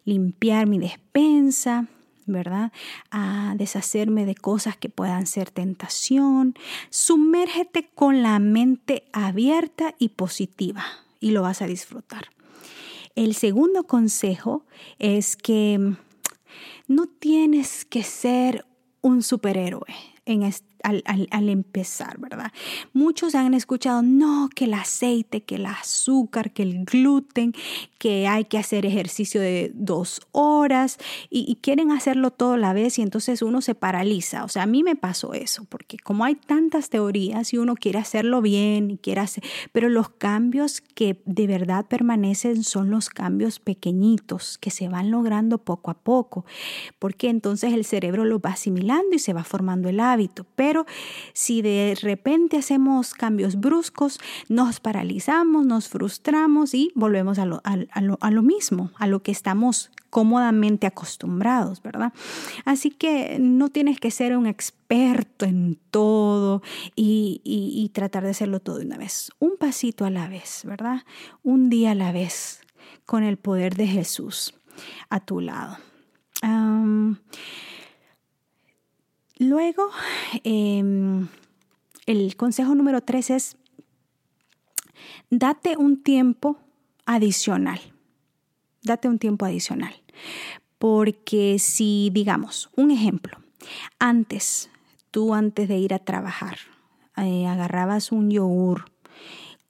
limpiar 0.05 0.67
mi 0.67 0.79
despensa, 0.79 1.89
¿verdad? 2.27 2.73
A 3.11 3.55
deshacerme 3.57 4.25
de 4.27 4.35
cosas 4.35 4.77
que 4.77 4.89
puedan 4.89 5.27
ser 5.27 5.51
tentación. 5.51 6.55
Sumérgete 6.91 7.91
con 7.95 8.23
la 8.23 8.39
mente 8.39 9.05
abierta 9.13 9.95
y 9.99 10.11
positiva 10.11 10.85
y 11.21 11.31
lo 11.31 11.43
vas 11.43 11.63
a 11.63 11.67
disfrutar. 11.67 12.29
El 13.15 13.35
segundo 13.35 13.85
consejo 13.85 14.65
es 14.99 15.37
que 15.37 15.95
no 16.89 17.07
tienes 17.07 17.85
que 17.85 18.03
ser 18.03 18.67
un 19.03 19.23
superhéroe 19.23 19.95
en 20.27 20.43
este 20.43 20.74
al, 20.85 21.49
empezar, 21.49 22.19
¿verdad? 22.19 22.53
Muchos 22.93 23.35
han 23.35 23.55
escuchado, 23.55 24.03
no, 24.03 24.51
que 24.55 24.67
el 24.67 24.75
aceite, 24.75 25.43
que 25.43 25.57
el 25.57 25.67
azúcar, 25.67 26.53
que 26.53 26.63
el 26.63 26.85
gluten, 26.85 27.55
que 27.99 28.29
hay 28.29 28.45
que 28.45 28.59
hacer 28.59 28.85
ejercicio 28.85 29.41
de 29.41 29.73
dos 29.75 30.21
horas 30.33 30.99
y, 31.31 31.55
quieren 31.65 31.93
hacerlo 31.93 32.31
todo 32.31 32.55
a 32.55 32.59
la 32.59 32.75
vez 32.75 32.99
y 32.99 33.03
entonces 33.03 33.41
uno 33.41 33.63
se 33.63 33.75
paraliza. 33.75 34.45
O 34.45 34.49
sea, 34.49 34.65
a 34.65 34.67
mí 34.67 34.83
me 34.83 34.97
pasó 34.97 35.33
eso, 35.33 35.65
porque 35.71 35.97
como 35.97 36.25
hay 36.25 36.35
tantas 36.35 36.91
teorías 36.91 37.55
y 37.55 37.59
uno 37.59 37.75
quiere 37.75 37.99
hacerlo 37.99 38.43
bien 38.43 38.91
y 38.91 38.99
quiere 38.99 39.23
hacer, 39.23 39.43
pero 39.73 39.89
los 39.89 40.11
cambios 40.11 40.83
que 40.83 41.23
de 41.25 41.47
verdad 41.47 41.87
permanecen 41.87 42.65
son 42.65 42.91
los 42.91 43.09
cambios 43.09 43.61
pequeñitos 43.61 44.59
que 44.59 44.71
se 44.71 44.89
van 44.89 45.11
logrando 45.11 45.59
poco 45.59 45.91
a 45.91 45.95
poco, 45.95 46.45
porque 46.99 47.31
entonces 47.31 47.73
el 47.73 47.87
cerebro 47.87 48.25
lo 48.27 48.41
va 48.41 48.51
asimilando 48.51 49.15
y 49.17 49.19
se 49.19 49.33
va 49.33 49.45
formando 49.45 49.89
el 49.89 50.01
hábito. 50.01 50.45
Pero 50.57 50.74
pero 50.75 50.87
si 51.35 51.63
de 51.63 51.97
repente 52.03 52.57
hacemos 52.57 53.15
cambios 53.15 53.61
bruscos, 53.61 54.19
nos 54.49 54.81
paralizamos, 54.81 55.65
nos 55.67 55.89
frustramos 55.89 56.75
y 56.75 56.91
volvemos 56.97 57.39
a 57.39 57.47
lo, 57.47 57.63
a 57.63 58.31
lo 58.33 58.43
mismo, 58.43 58.91
a 58.97 59.07
lo 59.07 59.23
que 59.23 59.31
estamos 59.31 59.93
cómodamente 60.11 60.89
acostumbrados, 60.89 61.81
¿verdad? 61.81 62.13
Así 62.65 62.91
que 62.91 63.39
no 63.39 63.69
tienes 63.69 64.01
que 64.01 64.11
ser 64.11 64.37
un 64.37 64.49
experto 64.49 65.45
en 65.45 65.79
todo 65.93 66.61
y, 66.97 67.41
y, 67.45 67.89
tratar 67.91 68.25
de 68.25 68.31
hacerlo 68.31 68.59
todo 68.59 68.79
de 68.79 68.87
una 68.87 68.99
vez. 68.99 69.31
Un 69.39 69.57
pasito 69.57 70.05
a 70.05 70.11
la 70.11 70.27
vez, 70.27 70.63
¿verdad? 70.65 71.05
Un 71.45 71.71
día 71.71 71.93
a 71.93 71.95
la 71.95 72.11
vez, 72.11 72.63
con 73.07 73.23
el 73.23 73.37
poder 73.37 73.77
de 73.77 73.87
Jesús 73.87 74.55
a 75.09 75.21
tu 75.21 75.41
lado. 75.41 75.79
Luego, 79.39 79.91
em, 80.45 81.29
el 82.07 82.37
consejo 82.37 82.75
número 82.75 83.01
tres 83.01 83.31
es, 83.31 83.57
date 85.31 85.77
un 85.77 86.03
tiempo 86.03 86.59
adicional. 87.07 87.81
Date 88.83 89.09
un 89.09 89.19
tiempo 89.19 89.45
adicional. 89.45 89.95
Porque 90.79 91.59
si, 91.59 92.11
digamos, 92.13 92.71
un 92.77 92.91
ejemplo, 92.91 93.39
antes, 93.99 94.71
tú 95.11 95.35
antes 95.35 95.69
de 95.69 95.79
ir 95.79 95.95
a 95.95 95.99
trabajar, 95.99 96.59
eh, 97.17 97.47
agarrabas 97.47 98.13
un 98.13 98.31
yogur 98.31 98.87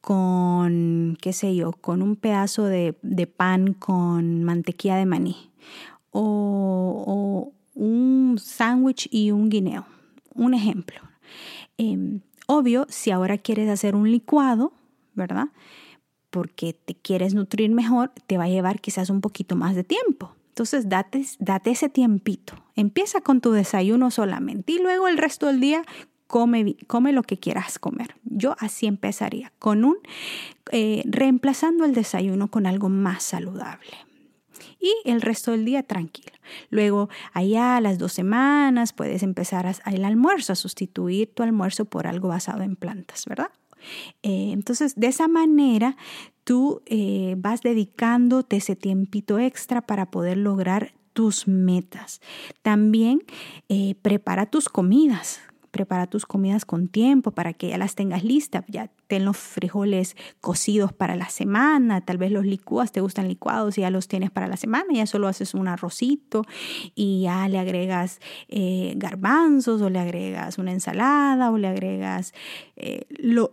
con, 0.00 1.16
qué 1.20 1.32
sé 1.32 1.54
yo, 1.54 1.72
con 1.72 2.02
un 2.02 2.16
pedazo 2.16 2.64
de, 2.64 2.94
pan 3.36 3.72
con 3.72 4.44
mantequilla 4.44 4.96
de 4.96 5.06
maní 5.06 5.50
o, 6.10 7.52
un 7.74 8.36
sándwich 8.38 9.08
y 9.10 9.30
un 9.30 9.48
guineo. 9.48 9.86
Un 10.34 10.54
ejemplo. 10.54 11.00
Em, 11.76 12.20
obvio, 12.46 12.86
si 12.88 13.10
ahora 13.10 13.38
quieres 13.38 13.68
hacer 13.68 13.94
un 13.94 14.10
licuado, 14.10 14.72
¿verdad? 15.14 15.48
Porque 16.30 16.72
te 16.72 16.94
quieres 16.94 17.34
nutrir 17.34 17.70
mejor, 17.70 18.12
te 18.26 18.38
va 18.38 18.44
a 18.44 18.48
llevar 18.48 18.80
quizás 18.80 19.10
un 19.10 19.20
poquito 19.20 19.56
más 19.56 19.74
de 19.74 19.84
tiempo. 19.84 20.34
Entonces, 20.48 20.88
date, 20.88 21.24
date 21.40 21.70
ese 21.70 21.88
tiempito. 21.88 22.54
Empieza 22.76 23.20
con 23.20 23.40
tu 23.40 23.50
desayuno 23.50 24.10
solamente 24.10 24.72
y 24.72 24.78
luego 24.78 25.08
el 25.08 25.18
resto 25.18 25.46
del 25.46 25.60
día 25.60 25.82
come, 26.28 26.76
come 26.86 27.12
lo 27.12 27.22
que 27.22 27.38
quieras 27.38 27.78
comer. 27.78 28.14
Yo 28.24 28.54
así 28.58 28.86
empezaría, 28.86 29.52
con 29.58 29.84
un, 29.84 29.96
eh, 30.70 31.02
reemplazando 31.06 31.84
el 31.84 31.94
desayuno 31.94 32.50
con 32.50 32.66
algo 32.66 32.88
más 32.88 33.24
saludable 33.24 33.96
y 34.80 34.92
el 35.04 35.20
resto 35.20 35.50
del 35.50 35.64
día 35.64 35.82
tranquilo. 35.82 36.32
Luego, 36.70 37.08
allá 37.32 37.76
a 37.76 37.80
las 37.80 37.98
dos 37.98 38.12
semanas 38.12 38.92
puedes 38.92 39.22
empezar 39.22 39.66
a, 39.66 39.74
el 39.90 40.04
almuerzo, 40.04 40.52
a 40.52 40.56
sustituir 40.56 41.32
tu 41.32 41.42
almuerzo 41.42 41.84
por 41.84 42.06
algo 42.06 42.28
basado 42.28 42.62
en 42.62 42.76
plantas, 42.76 43.24
¿verdad? 43.26 43.50
Eh, 44.22 44.50
entonces, 44.52 44.94
de 44.96 45.08
esa 45.08 45.28
manera, 45.28 45.96
tú 46.44 46.82
eh, 46.86 47.34
vas 47.38 47.62
dedicándote 47.62 48.56
ese 48.56 48.76
tiempito 48.76 49.38
extra 49.38 49.82
para 49.82 50.10
poder 50.10 50.38
lograr 50.38 50.94
tus 51.12 51.46
metas. 51.46 52.20
También 52.62 53.22
eh, 53.68 53.94
prepara 54.02 54.46
tus 54.46 54.68
comidas 54.68 55.40
prepara 55.74 56.06
tus 56.06 56.24
comidas 56.24 56.64
con 56.64 56.86
tiempo 56.86 57.32
para 57.32 57.52
que 57.52 57.70
ya 57.70 57.78
las 57.78 57.96
tengas 57.96 58.22
listas. 58.22 58.64
Ya 58.68 58.92
ten 59.08 59.24
los 59.24 59.36
frijoles 59.36 60.16
cocidos 60.40 60.92
para 60.92 61.16
la 61.16 61.28
semana, 61.28 62.00
tal 62.00 62.16
vez 62.16 62.30
los 62.30 62.46
licúas, 62.46 62.92
te 62.92 63.00
gustan 63.00 63.26
licuados 63.26 63.76
y 63.76 63.80
ya 63.80 63.90
los 63.90 64.06
tienes 64.06 64.30
para 64.30 64.46
la 64.46 64.56
semana, 64.56 64.86
ya 64.92 65.04
solo 65.04 65.26
haces 65.26 65.52
un 65.52 65.66
arrocito 65.66 66.44
y 66.94 67.22
ya 67.22 67.48
le 67.48 67.58
agregas 67.58 68.20
eh, 68.46 68.94
garbanzos 68.96 69.82
o 69.82 69.90
le 69.90 69.98
agregas 69.98 70.58
una 70.58 70.70
ensalada 70.70 71.50
o 71.50 71.58
le 71.58 71.66
agregas 71.66 72.34
eh, 72.76 73.06
lo, 73.08 73.50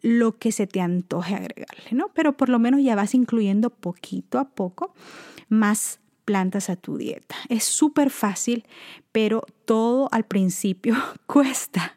lo 0.00 0.38
que 0.38 0.52
se 0.52 0.68
te 0.68 0.80
antoje 0.80 1.34
agregarle, 1.34 1.90
¿no? 1.90 2.12
Pero 2.14 2.36
por 2.36 2.50
lo 2.50 2.60
menos 2.60 2.84
ya 2.84 2.94
vas 2.94 3.16
incluyendo 3.16 3.70
poquito 3.70 4.38
a 4.38 4.44
poco 4.44 4.94
más 5.48 5.98
plantas 6.28 6.68
a 6.68 6.76
tu 6.76 6.98
dieta. 6.98 7.36
Es 7.48 7.64
súper 7.64 8.10
fácil, 8.10 8.66
pero 9.12 9.46
todo 9.64 10.10
al 10.12 10.24
principio 10.24 10.94
cuesta. 11.26 11.94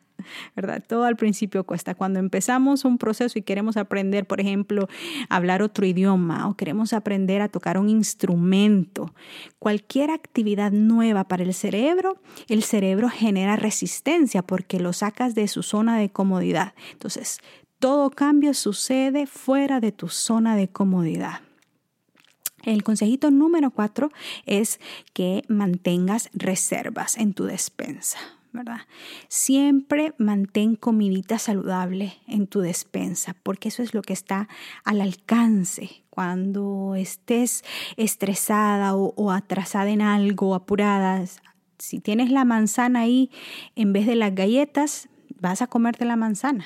¿verdad? 0.56 0.82
Todo 0.88 1.04
al 1.04 1.18
principio 1.18 1.66
cuesta. 1.66 1.96
Cuando 1.96 2.20
empezamos 2.20 2.86
un 2.86 2.98
proceso 2.98 3.38
y 3.38 3.42
queremos 3.42 3.76
aprender, 3.76 4.26
por 4.26 4.40
ejemplo, 4.40 4.88
a 5.28 5.36
hablar 5.36 5.62
otro 5.62 5.86
idioma 5.86 6.48
o 6.48 6.56
queremos 6.56 6.94
aprender 6.94 7.42
a 7.42 7.50
tocar 7.50 7.78
un 7.78 7.90
instrumento, 7.90 9.14
cualquier 9.60 10.12
actividad 10.12 10.72
nueva 10.72 11.26
para 11.26 11.44
el 11.44 11.54
cerebro, 11.54 12.22
el 12.48 12.64
cerebro 12.64 13.10
genera 13.10 13.58
resistencia 13.58 14.44
porque 14.44 14.80
lo 14.80 14.94
sacas 14.94 15.36
de 15.36 15.50
su 15.50 15.62
zona 15.62 15.98
de 15.98 16.10
comodidad. 16.10 16.74
Entonces, 16.94 17.40
todo 17.80 18.10
cambio 18.12 18.54
sucede 18.54 19.28
fuera 19.28 19.82
de 19.82 19.92
tu 19.92 20.08
zona 20.08 20.56
de 20.56 20.70
comodidad. 20.70 21.42
El 22.64 22.84
consejito 22.84 23.32
número 23.32 23.72
cuatro 23.72 24.12
es 24.46 24.80
que 25.14 25.44
mantengas 25.48 26.30
reservas 26.34 27.18
en 27.18 27.34
tu 27.34 27.46
despensa. 27.46 28.20
¿verdad? 28.54 28.82
Siempre 29.28 30.14
mantén 30.18 30.76
comidita 30.76 31.40
saludable 31.40 32.14
en 32.28 32.48
tu 32.48 32.60
despensa, 32.60 33.36
porque 33.44 33.70
eso 33.70 33.82
es 33.82 33.94
lo 33.94 34.02
que 34.02 34.14
está 34.14 34.50
al 34.84 35.02
alcance. 35.02 36.04
Cuando 36.10 36.96
estés 36.96 37.64
estresada 37.96 38.96
o, 38.96 39.32
atrasada 39.32 39.90
en 39.90 40.02
algo, 40.02 40.54
apurada, 40.54 41.24
si 41.78 42.00
tienes 42.00 42.30
la 42.30 42.44
manzana 42.44 43.02
ahí 43.02 43.32
en 43.76 43.94
vez 43.94 44.06
de 44.06 44.16
las 44.16 44.36
galletas, 44.36 45.08
vas 45.40 45.62
a 45.62 45.68
comerte 45.68 46.06
la 46.06 46.18
manzana. 46.18 46.66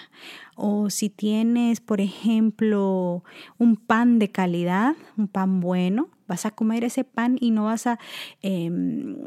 O 0.56 0.90
si 0.90 1.10
tienes, 1.10 1.82
por 1.82 2.02
ejemplo, 2.02 3.24
un 3.58 3.76
pan 3.76 4.20
de 4.20 4.32
calidad, 4.32 4.96
un 5.18 5.28
pan 5.28 5.60
bueno, 5.60 6.10
vas 6.28 6.46
a 6.46 6.52
comer 6.52 6.84
ese 6.84 7.04
pan 7.04 7.38
y 7.40 7.52
no 7.52 7.66
vas 7.66 7.88
a, 7.88 8.00
em, 8.42 9.18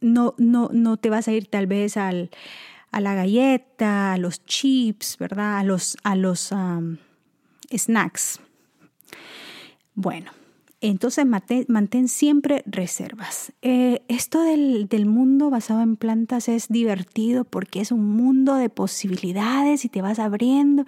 no, 0.00 0.34
no, 0.38 0.70
no 0.72 0.96
te 0.96 1.10
vas 1.10 1.28
a 1.28 1.32
ir 1.32 1.48
tal 1.48 1.66
vez 1.66 1.96
al, 1.96 2.30
a 2.92 3.00
la 3.00 3.14
galleta, 3.14 4.12
a 4.14 4.18
los 4.18 4.44
chips, 4.44 5.18
¿verdad? 5.18 5.58
A 5.58 5.64
los, 5.64 5.96
a 6.02 6.14
los 6.14 6.52
snacks. 7.70 8.40
Bueno, 9.94 10.30
entonces 10.88 11.26
mantén, 11.26 12.08
siempre 12.08 12.62
reservas. 12.66 13.52
Eh, 13.62 14.02
esto 14.08 14.40
del, 14.42 15.06
mundo 15.06 15.50
basado 15.50 15.82
en 15.82 15.96
plantas 15.96 16.48
es 16.48 16.68
divertido 16.68 17.44
porque 17.44 17.80
es 17.80 17.92
un 17.92 18.04
mundo 18.04 18.56
de 18.56 18.68
posibilidades 18.68 19.84
y 19.84 19.88
te 19.88 20.02
vas 20.02 20.18
abriendo 20.18 20.84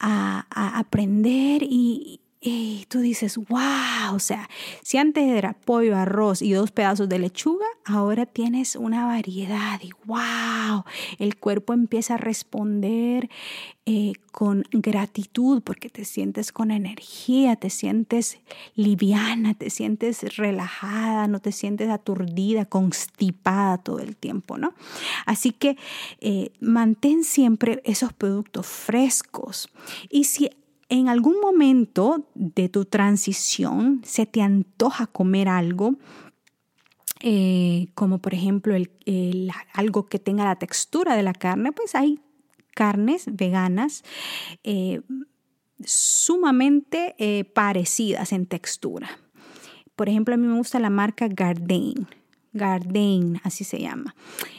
a, 0.00 0.46
aprender 0.78 1.62
y, 1.62 2.20
y 2.40 2.84
tú 2.88 3.00
dices, 3.00 3.38
wow, 3.38 4.14
o 4.14 4.18
sea, 4.18 4.48
si 4.82 4.98
antes 4.98 5.24
era 5.24 5.54
pollo, 5.54 5.96
arroz 5.96 6.42
y 6.42 6.52
dos 6.52 6.70
pedazos 6.70 7.08
de 7.08 7.18
lechuga, 7.18 7.66
ahora 7.84 8.26
tienes 8.26 8.76
una 8.76 9.06
variedad 9.06 9.80
y 9.82 9.90
wow, 10.04 10.84
el 11.18 11.36
cuerpo 11.36 11.72
empieza 11.72 12.14
a 12.14 12.18
responder 12.18 13.30
eh, 13.86 14.12
con 14.32 14.64
gratitud 14.70 15.62
porque 15.62 15.88
te 15.88 16.04
sientes 16.04 16.52
con 16.52 16.70
energía, 16.70 17.56
te 17.56 17.70
sientes 17.70 18.38
liviana, 18.74 19.54
te 19.54 19.70
sientes 19.70 20.36
relajada, 20.36 21.28
no 21.28 21.40
te 21.40 21.52
sientes 21.52 21.88
aturdida, 21.88 22.66
constipada 22.66 23.78
todo 23.78 24.00
el 24.00 24.14
tiempo, 24.14 24.58
¿no? 24.58 24.74
Así 25.24 25.52
que 25.52 25.78
eh, 26.20 26.52
mantén 26.60 27.24
siempre 27.24 27.80
esos 27.84 28.12
productos 28.12 28.66
frescos 28.66 29.70
y 30.10 30.24
si 30.24 30.50
en 30.88 31.08
algún 31.08 31.40
momento 31.40 32.28
de 32.34 32.68
tu 32.68 32.84
transición 32.84 34.02
se 34.04 34.26
te 34.26 34.42
antoja 34.42 35.06
comer 35.06 35.48
algo, 35.48 35.96
eh, 37.20 37.88
como 37.94 38.18
por 38.18 38.34
ejemplo 38.34 38.74
el, 38.74 39.50
algo 39.72 40.06
que 40.06 40.18
tenga 40.18 40.44
la 40.44 40.56
textura 40.56 41.16
de 41.16 41.22
la 41.22 41.32
carne, 41.32 41.72
pues 41.72 41.94
hay 41.94 42.20
carnes 42.74 43.24
veganas 43.32 44.04
eh, 44.62 45.00
sumamente 45.84 47.14
eh, 47.18 47.44
parecidas 47.44 48.32
en 48.32 48.46
textura. 48.46 49.08
Por 49.96 50.08
ejemplo, 50.08 50.34
a 50.34 50.36
mí 50.36 50.46
me 50.46 50.58
gusta 50.58 50.78
la 50.78 50.90
marca 50.90 51.26
Gardein. 51.26 52.06
Gardein, 52.52 53.40
así 53.44 53.64
se 53.64 53.80
llama. 53.80 54.14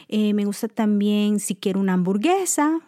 me 0.08 0.44
gusta 0.44 0.68
también 0.68 1.40
si 1.40 1.56
quiero 1.56 1.80
una 1.80 1.94
hamburguesa 1.94 2.80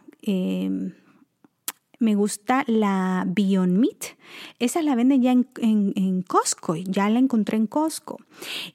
me 2.00 2.14
gusta 2.14 2.64
la 2.66 3.24
Beyond 3.26 3.78
Meat. 3.78 4.16
Esa 4.58 4.80
la 4.80 4.94
venden 4.94 5.22
ya 5.22 5.32
en, 5.32 5.46
en, 5.60 6.22
Costco, 6.22 6.76
ya 6.76 7.10
la 7.10 7.18
encontré 7.18 7.56
en 7.56 7.66
Costco. 7.66 8.18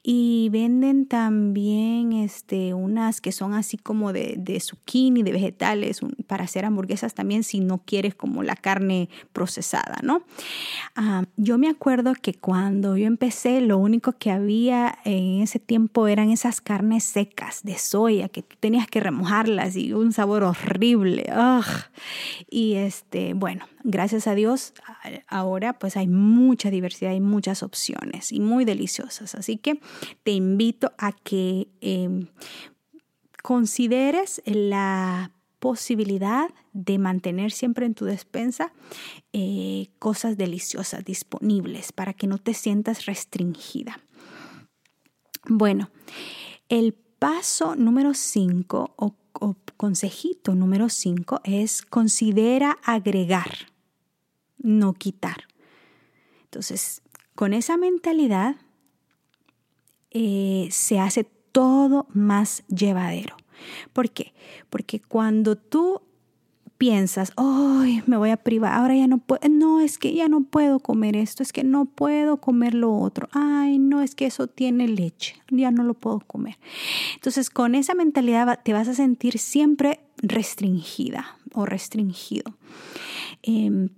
Y 0.04 0.50
venden 0.52 1.08
también 1.08 2.14
este, 2.14 2.74
unas 2.74 3.22
que 3.22 3.32
son 3.32 3.54
así 3.54 3.78
como 3.78 4.14
de, 4.14 4.36
de 4.38 4.60
zucchini, 4.60 5.24
de 5.24 5.32
vegetales, 5.32 6.02
para 6.28 6.44
hacer 6.44 6.66
hamburguesas 6.66 7.14
también 7.16 7.44
si 7.44 7.62
no 7.62 7.80
quieres 7.80 8.14
como 8.16 8.44
la 8.44 8.56
carne 8.56 9.10
procesada, 9.34 9.98
¿no? 10.04 10.22
Ah, 10.96 11.24
yo 11.36 11.58
me 11.58 11.70
acuerdo 11.70 12.14
que 12.22 12.34
cuando 12.34 12.96
yo 12.96 13.08
empecé, 13.08 13.62
lo 13.62 13.78
único 13.78 14.14
que 14.14 14.32
había 14.32 15.00
en 15.04 15.42
ese 15.42 15.60
tiempo 15.60 16.08
eran 16.08 16.30
esas 16.30 16.62
carnes 16.62 17.06
secas 17.06 17.64
de 17.64 17.78
soya, 17.78 18.30
que 18.30 18.44
tenías 18.44 18.88
que 18.88 19.00
remojarlas 19.00 19.76
y 19.76 19.94
un 19.94 20.12
sabor 20.12 20.44
horrible. 20.44 21.32
Y 22.50 22.74
este, 22.76 23.15
bueno, 23.36 23.66
gracias 23.84 24.28
a 24.28 24.36
Dios, 24.36 24.74
ahora 25.28 25.74
pues 25.80 25.98
hay 25.98 26.08
mucha 26.08 26.70
diversidad, 26.70 27.12
hay 27.12 27.22
muchas 27.22 27.64
opciones 27.64 28.32
y 28.32 28.40
muy 28.40 28.66
deliciosas. 28.66 29.36
Así 29.36 29.58
que 29.58 29.80
te 30.24 30.32
invito 30.32 30.92
a 30.98 31.12
que 31.12 31.68
em, 31.82 32.28
consideres 33.42 34.42
la 34.46 35.32
posibilidad 35.60 36.50
de 36.74 37.00
mantener 37.00 37.52
siempre 37.52 37.86
en 37.86 37.96
tu 37.96 38.06
despensa 38.06 38.72
eh, 39.34 39.88
cosas 39.98 40.38
deliciosas 40.38 41.04
disponibles 41.04 41.92
para 41.92 42.14
que 42.14 42.28
no 42.28 42.38
te 42.38 42.54
sientas 42.54 43.06
restringida. 43.06 44.00
Bueno, 45.48 45.90
el 46.70 46.94
paso 46.94 47.76
número 47.76 48.14
5 48.14 48.94
o, 48.96 49.06
o 49.06 49.16
consejito 49.78 50.56
número 50.56 50.90
5 50.90 51.42
es 51.44 51.82
considera 51.82 52.78
agregar, 52.84 53.52
no 54.58 54.94
quitar. 54.94 55.46
Entonces, 56.44 57.02
con 57.36 57.54
esa 57.54 57.78
mentalidad 57.78 58.56
eh, 60.12 60.70
se 60.72 61.00
hace 61.00 61.26
todo 61.52 62.08
más 62.14 62.64
llevadero. 62.68 63.36
¿Por 63.94 64.10
qué? 64.10 64.34
Porque 64.70 65.00
cuando 65.02 65.56
tú 65.56 66.02
piensas, 66.78 67.32
hoy 67.36 68.04
me 68.06 68.18
voy 68.18 68.32
a 68.32 68.38
privar, 68.38 68.74
ahora 68.74 68.96
ya 68.96 69.08
no 69.08 69.18
puedo, 69.18 69.42
no, 69.50 69.82
es 69.82 69.98
que 69.98 70.14
ya 70.14 70.28
no 70.28 70.44
puedo 70.44 70.80
comer 70.80 71.16
esto, 71.16 71.44
es 71.44 71.54
que 71.54 71.64
no 71.64 71.86
puedo 71.86 72.38
comer 72.38 72.74
lo 72.74 72.94
otro, 72.94 73.30
ay, 73.32 73.80
no, 73.80 74.02
es 74.02 74.16
que 74.16 74.26
eso 74.26 74.48
tiene 74.48 74.88
leche, 74.88 75.36
ya 75.50 75.72
no 75.72 75.84
lo 75.84 75.94
puedo 75.94 76.20
comer. 76.20 76.58
Entonces, 77.16 77.50
con 77.50 77.76
esa 77.76 77.94
mentalidad 77.94 78.60
te 78.64 78.74
vas 78.74 78.88
a 78.88 78.94
sentir 78.94 79.40
siempre 79.40 80.00
restringida 80.18 81.38
o 81.54 81.66
restringido. 81.66 82.56
Em, 83.42 83.90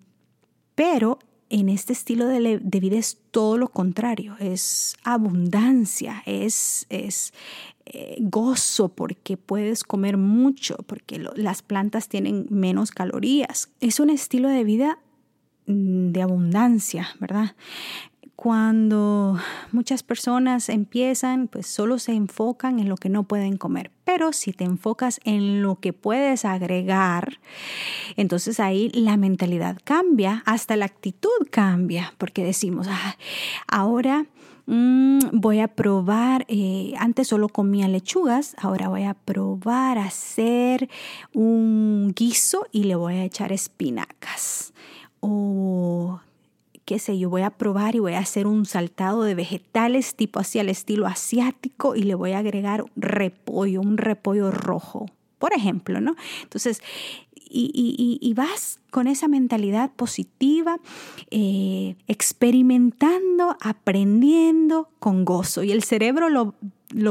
pero 0.76 1.20
en 1.50 1.70
este 1.70 1.94
estilo 1.94 2.28
de, 2.28 2.60
vida 2.60 2.98
es 2.98 3.18
todo 3.32 3.58
lo 3.58 3.70
contrario, 3.70 4.36
es 4.40 4.96
abundancia, 5.04 6.22
es, 6.26 6.86
es 6.90 7.34
eh, 7.94 8.18
gozo 8.20 8.90
porque 8.90 9.38
puedes 9.38 9.84
comer 9.86 10.18
mucho, 10.18 10.76
porque 10.88 11.26
las 11.36 11.62
plantas 11.62 12.10
tienen 12.10 12.46
menos 12.50 12.92
calorías. 12.92 13.70
Es 13.80 14.02
un 14.02 14.10
estilo 14.10 14.50
de 14.50 14.66
vida 14.66 15.00
mm, 15.68 16.12
de 16.12 16.22
abundancia, 16.22 17.08
¿verdad? 17.20 17.56
Cuando 18.36 19.40
muchas 19.72 20.04
personas 20.04 20.68
empiezan, 20.68 21.48
pues 21.48 21.66
solo 21.66 21.98
se 21.98 22.12
enfocan 22.12 22.80
en 22.80 22.90
lo 22.90 22.98
que 22.98 23.10
no 23.10 23.24
pueden 23.24 23.56
comer. 23.56 23.90
Pero 24.04 24.34
si 24.34 24.52
te 24.52 24.66
enfocas 24.66 25.22
en 25.24 25.62
lo 25.62 25.80
que 25.80 25.94
puedes 25.94 26.44
agregar, 26.46 27.40
entonces 28.18 28.60
ahí 28.60 28.90
la 28.94 29.16
mentalidad 29.16 29.78
cambia, 29.84 30.44
hasta 30.46 30.76
la 30.76 30.86
actitud 30.86 31.30
cambia, 31.50 32.14
porque 32.18 32.44
decimos, 32.44 32.88
ah, 32.90 33.18
ahora 33.68 34.28
mm, 34.68 35.20
voy 35.34 35.60
a 35.60 35.68
probar, 35.68 36.46
eh, 36.48 36.94
antes 37.00 37.28
solo 37.28 37.50
comía 37.50 37.88
lechugas, 37.88 38.56
ahora 38.60 38.88
voy 38.88 39.04
a 39.04 39.16
probar 39.16 39.98
hacer 39.98 40.90
un 41.34 42.14
guiso 42.16 42.68
y 42.72 42.84
le 42.84 42.96
voy 42.96 43.16
a 43.16 43.24
echar 43.24 43.52
espinacas. 43.52 44.74
O 45.20 46.20
qué 46.88 47.00
sé 47.00 47.20
yo, 47.20 47.30
voy 47.30 47.42
a 47.42 47.50
probar 47.50 47.96
y 47.96 48.00
voy 48.00 48.14
a 48.14 48.20
hacer 48.20 48.48
un 48.48 48.66
saltado 48.66 49.24
de 49.24 49.36
vegetales 49.36 50.16
tipo 50.16 50.40
así 50.40 50.58
al 50.60 50.70
estilo 50.70 51.06
asiático 51.06 51.96
y 51.98 52.04
le 52.04 52.16
voy 52.16 52.32
a 52.32 52.40
agregar 52.40 52.86
repollo, 52.96 53.82
un 53.82 53.98
repollo 53.98 54.52
rojo, 54.52 55.08
por 55.38 55.54
ejemplo, 55.54 56.00
¿no? 56.00 56.16
Entonces, 56.44 56.82
y, 57.50 58.34
vas 58.36 58.80
con 58.92 59.08
esa 59.08 59.28
mentalidad 59.28 59.92
positiva, 59.92 60.80
eh, 61.32 61.96
experimentando, 62.08 63.58
aprendiendo 63.62 64.90
con 65.00 65.26
gozo. 65.26 65.64
Y 65.64 65.72
el 65.72 65.84
cerebro 65.84 66.30
lo, 66.30 66.54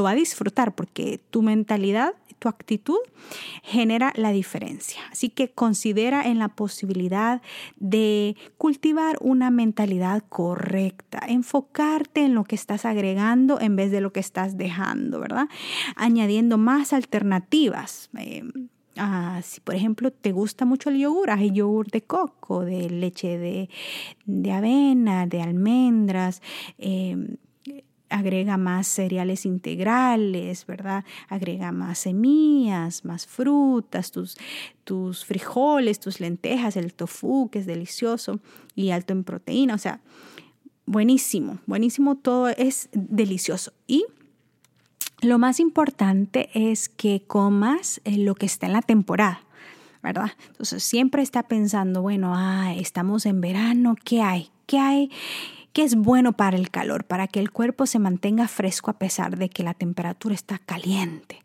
va 0.03 0.11
a 0.11 0.15
disfrutar 0.15 0.75
porque 0.75 1.19
tu 1.29 1.41
mentalidad 1.41 2.13
tu 2.39 2.49
actitud 2.49 2.99
genera 3.63 4.13
la 4.15 4.31
diferencia. 4.31 5.01
Así 5.11 5.29
que 5.29 5.49
considera 5.51 6.27
en 6.27 6.39
la 6.39 6.49
posibilidad 6.49 7.41
de 7.77 8.35
cultivar 8.57 9.17
una 9.21 9.49
mentalidad 9.49 10.23
correcta, 10.29 11.19
enfocarte 11.27 12.23
en 12.23 12.35
lo 12.35 12.43
que 12.43 12.55
estás 12.55 12.85
agregando 12.85 13.59
en 13.59 13.75
vez 13.75 13.91
de 13.91 14.01
lo 14.01 14.13
que 14.13 14.19
estás 14.19 14.57
dejando, 14.57 15.19
¿verdad? 15.19 15.47
Añadiendo 15.95 16.57
más 16.57 16.93
alternativas. 16.93 18.09
Eh, 18.17 18.43
ah, 18.97 19.41
si 19.43 19.61
por 19.61 19.75
ejemplo 19.75 20.11
te 20.11 20.31
gusta 20.31 20.65
mucho 20.65 20.89
el 20.89 20.99
yogur, 20.99 21.29
hay 21.29 21.51
yogur 21.51 21.89
de 21.89 22.03
coco, 22.03 22.63
de 22.63 22.89
leche 22.89 23.37
de, 23.37 24.51
avena, 24.51 25.27
de 25.27 25.41
almendras, 25.41 26.41
eh, 26.77 27.37
agrega 28.09 28.57
más 28.57 28.87
cereales 28.87 29.45
integrales, 29.45 30.65
¿verdad? 30.65 31.03
Agrega 31.27 31.71
más 31.71 31.99
semillas, 31.99 33.05
más 33.05 33.27
frutas, 33.27 34.11
tus, 34.11 34.37
tus 34.83 35.25
frijoles, 35.25 35.99
tus 35.99 36.19
lentejas, 36.19 36.77
el 36.77 36.93
tofu, 36.93 37.49
que 37.49 37.59
es 37.59 37.65
delicioso 37.65 38.39
y 38.75 38.91
alto 38.91 39.13
en 39.13 39.23
proteína. 39.23 39.75
O 39.75 39.77
sea, 39.77 40.01
buenísimo, 40.85 41.59
buenísimo, 41.65 42.15
todo 42.15 42.49
es 42.49 42.89
delicioso. 42.93 43.73
Y 43.87 44.05
lo 45.21 45.39
más 45.39 45.59
importante 45.59 46.49
es 46.53 46.89
que 46.89 47.23
comas 47.25 48.01
eh, 48.03 48.17
lo 48.17 48.35
que 48.35 48.45
está 48.45 48.67
en 48.67 48.73
la 48.73 48.81
temporada. 48.81 49.41
¿verdad? 50.03 50.31
Entonces 50.47 50.83
siempre 50.83 51.21
está 51.21 51.43
pensando, 51.43 52.01
bueno, 52.01 52.33
ah, 52.35 52.73
estamos 52.75 53.25
en 53.25 53.41
verano, 53.41 53.95
¿qué 54.05 54.21
hay? 54.21 54.51
¿Qué 54.65 54.79
hay? 54.79 55.11
que 55.77 55.83
es 55.83 55.95
bueno 55.95 56.33
para 56.33 56.57
el 56.57 56.71
calor, 56.71 57.03
para 57.03 57.27
que 57.27 57.39
el 57.39 57.51
cuerpo 57.51 57.85
se 57.85 57.99
mantenga 57.99 58.47
fresco 58.47 58.89
a 58.89 58.97
pesar 58.97 59.37
de 59.37 59.47
que 59.47 59.61
la 59.61 59.75
temperatura 59.75 60.33
está 60.33 60.57
caliente. 60.57 61.43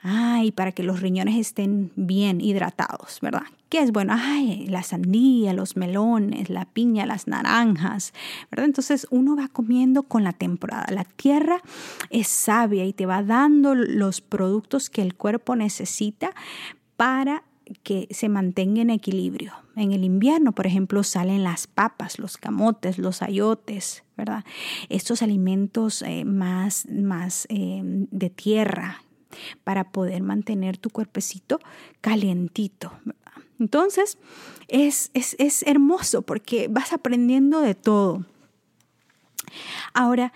Ay, 0.00 0.52
para 0.52 0.70
que 0.72 0.84
los 0.84 1.00
riñones 1.00 1.36
estén 1.36 1.90
bien 1.96 2.40
hidratados, 2.40 3.18
¿verdad? 3.20 3.42
¿Qué 3.68 3.80
es 3.80 3.90
bueno? 3.90 4.14
Ay, 4.16 4.66
la 4.68 4.84
sandía, 4.84 5.52
los 5.52 5.76
melones, 5.76 6.50
la 6.50 6.66
piña, 6.66 7.04
las 7.04 7.26
naranjas, 7.26 8.14
¿verdad? 8.50 8.66
Entonces 8.66 9.08
uno 9.10 9.34
va 9.36 9.48
comiendo 9.48 10.04
con 10.04 10.22
la 10.22 10.32
temporada. 10.32 10.86
La 10.90 11.04
tierra 11.04 11.60
es 12.10 12.28
sabia 12.28 12.84
y 12.84 12.92
te 12.92 13.06
va 13.06 13.24
dando 13.24 13.74
los 13.74 14.20
productos 14.20 14.88
que 14.88 15.02
el 15.02 15.14
cuerpo 15.14 15.56
necesita 15.56 16.32
para 16.96 17.42
que 17.82 18.06
se 18.10 18.28
mantenga 18.28 18.80
en 18.80 18.90
equilibrio. 18.90 19.52
En 19.74 19.92
el 19.92 20.04
invierno, 20.04 20.52
por 20.52 20.66
ejemplo, 20.66 21.02
salen 21.02 21.42
las 21.42 21.66
papas, 21.66 22.18
los 22.18 22.38
camotes, 22.38 22.98
los 22.98 23.20
ayotes, 23.20 24.04
¿verdad? 24.16 24.44
Estos 24.88 25.22
alimentos 25.22 26.02
eh, 26.02 26.24
más, 26.24 26.86
más 26.88 27.46
eh, 27.50 27.82
de 27.82 28.30
tierra 28.30 29.02
para 29.64 29.90
poder 29.90 30.22
mantener 30.22 30.78
tu 30.78 30.90
cuerpecito 30.90 31.60
calientito. 32.00 32.92
Entonces, 33.58 34.18
es, 34.68 35.10
es, 35.14 35.34
es 35.38 35.62
hermoso 35.64 36.22
porque 36.22 36.68
vas 36.68 36.92
aprendiendo 36.92 37.60
de 37.60 37.74
todo. 37.74 38.24
Ahora, 39.94 40.32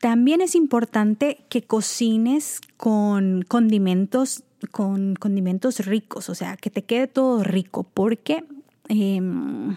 también 0.00 0.40
es 0.40 0.54
importante 0.54 1.44
que 1.48 1.62
cocines 1.62 2.60
con 2.76 3.42
condimentos, 3.42 4.44
con 4.70 5.14
condimentos 5.16 5.84
ricos, 5.86 6.28
o 6.28 6.34
sea, 6.34 6.56
que 6.56 6.70
te 6.70 6.84
quede 6.84 7.06
todo 7.06 7.42
rico, 7.42 7.84
porque 7.84 8.44
em, 8.88 9.76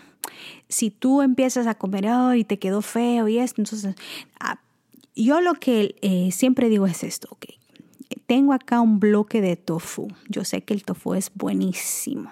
si 0.67 0.91
tú 0.91 1.21
empiezas 1.21 1.67
a 1.67 1.75
comer 1.75 2.05
y 2.35 2.43
te 2.43 2.59
quedó 2.59 2.81
feo 2.81 3.27
y 3.27 3.39
esto, 3.39 3.61
entonces 3.61 3.95
ah, 4.39 4.59
yo 5.15 5.41
lo 5.41 5.53
que 5.53 5.95
eh, 6.01 6.31
siempre 6.31 6.69
digo 6.69 6.85
es 6.85 7.03
esto, 7.03 7.27
ok. 7.31 7.58
Tengo 8.25 8.53
acá 8.53 8.81
un 8.81 8.99
bloque 8.99 9.41
de 9.41 9.55
tofu. 9.55 10.07
Yo 10.27 10.43
sé 10.43 10.61
que 10.61 10.73
el 10.73 10.83
tofu 10.83 11.13
es 11.13 11.31
buenísimo. 11.33 12.31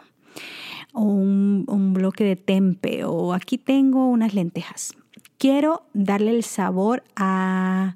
O 0.93 1.03
un, 1.03 1.93
bloque 1.93 2.23
de 2.23 2.35
tempe. 2.35 3.03
O 3.05 3.33
aquí 3.33 3.57
tengo 3.57 4.07
unas 4.07 4.33
lentejas 4.33 4.95
quiero 5.37 5.83
darle 5.93 6.31
el 6.31 6.43
sabor 6.43 7.03
a 7.15 7.95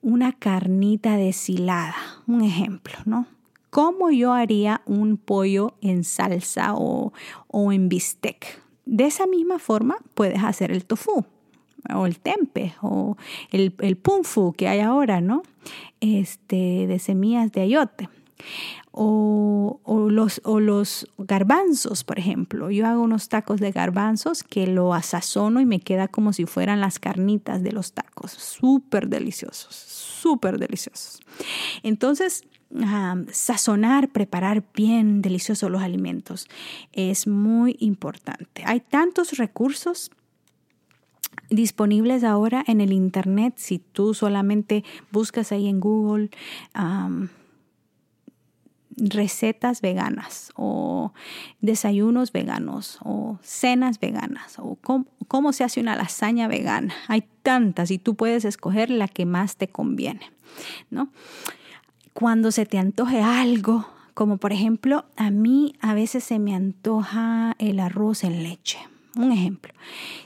una 0.00 0.32
carnita 0.32 1.16
deshilada, 1.16 1.96
un 2.26 2.42
ejemplo, 2.42 2.94
¿no? 3.04 3.26
¿Cómo 3.70 4.10
yo 4.10 4.32
haría 4.32 4.80
un 4.86 5.18
pollo 5.18 5.74
en 5.82 6.04
salsa 6.04 6.74
o, 6.74 7.12
en 7.52 7.88
bistec? 7.88 8.62
De 8.86 9.04
esa 9.04 9.26
misma 9.26 9.58
forma 9.58 9.98
puedes 10.14 10.42
hacer 10.42 10.70
el 10.70 10.86
tofu 10.86 11.24
o 11.94 12.06
el 12.06 12.18
tempe 12.18 12.74
o 12.80 13.16
el, 13.50 13.74
el 13.80 13.96
punfu 13.96 14.52
que 14.54 14.68
hay 14.68 14.80
ahora, 14.80 15.20
¿no? 15.20 15.42
Este, 16.00 16.86
de 16.86 16.98
semillas 16.98 17.52
de 17.52 17.62
ayote 17.62 18.08
o, 19.00 20.08
los, 20.10 20.40
o 20.44 20.60
los 20.60 21.06
garbanzos, 21.18 22.04
por 22.04 22.18
ejemplo. 22.18 22.70
Yo 22.70 22.86
hago 22.86 23.02
unos 23.02 23.28
tacos 23.28 23.60
de 23.60 23.70
garbanzos 23.70 24.42
que 24.42 24.66
lo 24.66 24.94
asazono 24.94 25.60
y 25.60 25.66
me 25.66 25.80
queda 25.80 26.08
como 26.08 26.32
si 26.32 26.46
fueran 26.46 26.80
las 26.80 26.98
carnitas 26.98 27.62
de 27.62 27.72
los 27.72 27.92
tacos. 27.92 28.32
Súper 28.32 29.08
deliciosos, 29.08 29.74
súper 29.74 30.58
deliciosos. 30.58 31.20
Entonces, 31.82 32.44
sazonar, 33.32 34.10
preparar 34.10 34.64
bien 34.74 35.22
deliciosos 35.22 35.70
los 35.70 35.82
alimentos 35.82 36.48
es 36.92 37.26
muy 37.26 37.76
importante. 37.80 38.62
Hay 38.66 38.80
tantos 38.80 39.38
recursos 39.38 40.10
disponibles 41.50 42.24
ahora 42.24 42.64
en 42.66 42.80
el 42.80 42.92
Internet. 42.92 43.54
Si 43.56 43.78
tú 43.78 44.14
solamente 44.14 44.84
buscas 45.10 45.52
ahí 45.52 45.68
en 45.68 45.80
Google, 45.80 46.30
recetas 48.96 49.80
veganas 49.80 50.52
o 50.56 51.12
desayunos 51.60 52.32
veganos 52.32 52.98
o 53.02 53.38
cenas 53.42 54.00
veganas 54.00 54.58
o 54.58 54.76
cómo, 55.28 55.52
se 55.52 55.64
hace 55.64 55.80
una 55.80 55.96
lasaña 55.96 56.48
vegana. 56.48 56.94
Hay 57.06 57.24
tantas 57.42 57.90
y 57.90 57.98
tú 57.98 58.14
puedes 58.14 58.44
escoger 58.44 58.90
la 58.90 59.08
que 59.08 59.26
más 59.26 59.56
te 59.56 59.68
conviene, 59.68 60.30
¿no? 60.90 61.10
Cuando 62.12 62.50
se 62.50 62.66
te 62.66 62.78
antoje 62.78 63.22
algo, 63.22 63.86
como 64.14 64.38
por 64.38 64.52
ejemplo, 64.52 65.04
a 65.16 65.30
mí 65.30 65.74
a 65.80 65.94
veces 65.94 66.24
se 66.24 66.40
me 66.40 66.54
antoja 66.54 67.54
el 67.58 67.78
arroz 67.78 68.24
en 68.24 68.42
leche. 68.42 68.78
Un 69.16 69.32
ejemplo. 69.32 69.72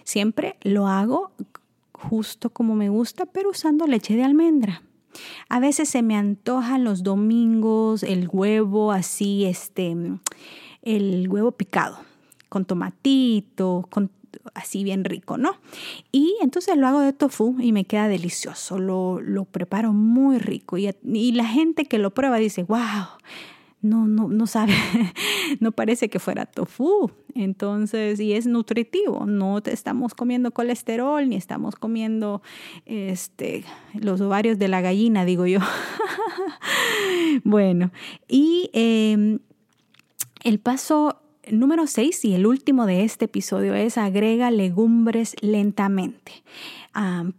Siempre 0.05 0.57
lo 0.63 0.87
hago 0.87 1.31
justo 1.93 2.51
como 2.51 2.75
me 2.75 2.89
gusta, 2.89 3.27
pero 3.27 3.51
usando 3.51 3.87
leche 3.87 4.17
de 4.17 4.25
almendra. 4.25 4.83
A 5.49 5.61
veces 5.61 5.89
se 5.89 6.03
me 6.03 6.17
antojan 6.17 6.85
los 6.85 7.03
domingos 7.03 8.03
el 8.03 8.29
huevo 8.31 8.93
así, 8.93 9.45
este, 9.45 9.95
el 10.83 11.29
huevo 11.29 11.53
picado, 11.53 11.99
con 12.49 12.65
tomatito, 12.65 13.87
con 13.91 14.11
así 14.55 14.85
bien 14.85 15.05
rico, 15.05 15.39
¿no? 15.39 15.57
Y 16.11 16.37
entonces 16.41 16.77
lo 16.77 16.87
hago 16.87 17.01
de 17.01 17.13
tofu 17.13 17.57
y 17.61 17.73
me 17.73 17.85
queda 17.85 18.09
delicioso, 18.09 18.79
lo, 18.79 19.21
lo 19.21 19.45
preparo 19.45 19.93
muy 19.93 20.39
rico 20.39 20.79
y, 20.79 20.93
la 21.33 21.47
gente 21.47 21.85
que 21.85 21.99
lo 21.99 22.13
prueba 22.13 22.37
dice, 22.37 22.65
wow, 22.65 23.07
no, 23.83 24.07
no, 24.07 24.29
no 24.29 24.47
sabe, 24.47 24.73
no 25.61 25.73
parece 25.73 26.09
que 26.09 26.19
fuera 26.19 26.47
tofu. 26.47 27.11
Entonces, 27.35 28.21
y 28.21 28.33
es 28.33 28.47
nutritivo, 28.47 29.27
no 29.27 29.59
estamos 29.65 30.15
comiendo 30.15 30.53
colesterol 30.53 31.29
ni 31.29 31.37
estamos 31.37 31.77
comiendo 31.77 32.43
este, 32.87 33.65
los 33.95 34.21
ovarios 34.21 34.59
de 34.59 34.69
la 34.69 34.81
gallina, 34.81 35.25
digo 35.25 35.47
yo. 35.47 35.59
bueno, 37.45 37.91
y 38.29 38.71
em, 38.73 39.41
el 40.45 40.61
paso 40.61 41.19
número 41.51 41.87
6 41.87 42.25
y 42.27 42.35
el 42.35 42.47
último 42.47 42.87
de 42.87 43.03
este 43.03 43.25
episodio 43.25 43.75
es 43.75 43.99
agrega 43.99 44.51
legumbres 44.51 45.35
lentamente. 45.41 46.33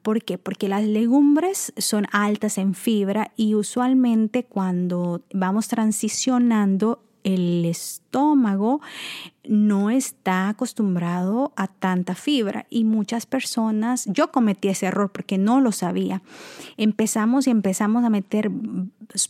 ¿Por 0.01 0.23
qué? 0.23 0.37
Porque 0.37 0.67
las 0.67 0.83
legumbres 0.83 1.73
son 1.77 2.05
altas 2.11 2.57
en 2.57 2.73
fibra 2.73 3.31
y 3.35 3.55
usualmente 3.55 4.45
cuando 4.45 5.21
vamos 5.33 5.67
transicionando 5.67 7.03
el 7.23 7.65
estómago 7.65 8.81
no 9.45 9.89
está 9.89 10.49
acostumbrado 10.49 11.51
a 11.55 11.67
tanta 11.67 12.15
fibra 12.15 12.65
y 12.69 12.85
muchas 12.85 13.25
personas, 13.25 14.05
yo 14.07 14.31
cometí 14.31 14.69
ese 14.69 14.85
error 14.85 15.11
porque 15.11 15.37
no 15.37 15.59
lo 15.59 15.71
sabía. 15.71 16.21
Empezamos 16.77 17.47
y 17.47 17.49
empezamos 17.49 18.05
a 18.05 18.09
meter 18.09 18.49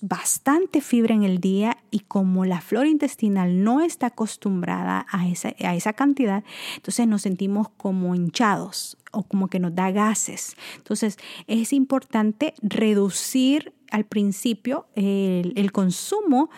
bastante 0.01 0.81
fibra 0.81 1.15
en 1.15 1.23
el 1.23 1.39
día 1.39 1.77
y 1.89 2.01
como 2.01 2.45
la 2.45 2.61
flora 2.61 2.87
intestinal 2.87 3.63
no 3.63 3.81
está 3.81 4.07
acostumbrada 4.07 5.05
a 5.09 5.27
esa, 5.27 5.55
a 5.59 5.75
esa 5.75 5.93
cantidad, 5.93 6.43
entonces 6.75 7.07
nos 7.07 7.23
sentimos 7.23 7.69
como 7.69 8.13
hinchados 8.15 8.97
o 9.11 9.23
como 9.23 9.47
que 9.47 9.59
nos 9.59 9.73
da 9.73 9.91
gases. 9.91 10.55
Entonces 10.77 11.17
es 11.47 11.73
importante 11.73 12.53
reducir 12.61 13.73
al 13.91 14.05
principio 14.05 14.87
el, 14.95 15.53
el 15.55 15.71
consumo 15.71 16.49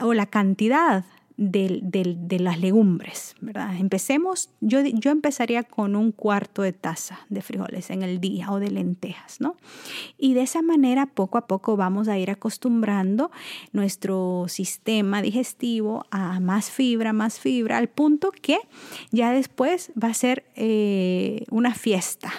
o 0.00 0.14
la 0.14 0.26
cantidad 0.26 1.04
de, 1.36 2.38
las 2.38 2.60
legumbres, 2.60 3.34
¿verdad? 3.40 3.76
Empecemos, 3.76 4.50
yo, 4.60 4.80
yo 4.82 5.10
empezaría 5.10 5.64
con 5.64 5.96
un 5.96 6.12
cuarto 6.12 6.62
de 6.62 6.72
taza 6.72 7.20
de 7.28 7.42
frijoles 7.42 7.90
en 7.90 8.02
el 8.02 8.20
día 8.20 8.52
o 8.52 8.60
de 8.60 8.70
lentejas, 8.70 9.40
¿no? 9.40 9.56
Y 10.16 10.34
de 10.34 10.42
esa 10.42 10.62
manera 10.62 11.06
poco 11.06 11.38
a 11.38 11.46
poco 11.46 11.76
vamos 11.76 12.08
a 12.08 12.18
ir 12.18 12.30
acostumbrando 12.30 13.30
nuestro 13.72 14.46
sistema 14.48 15.22
digestivo 15.22 16.06
a 16.10 16.38
más 16.38 16.70
fibra, 16.70 17.12
más 17.12 17.40
fibra, 17.40 17.78
al 17.78 17.88
punto 17.88 18.30
que 18.30 18.58
ya 19.10 19.32
después 19.32 19.90
va 20.00 20.08
a 20.08 20.14
ser 20.14 20.44
eh, 20.54 21.44
una 21.50 21.74
fiesta, 21.74 22.32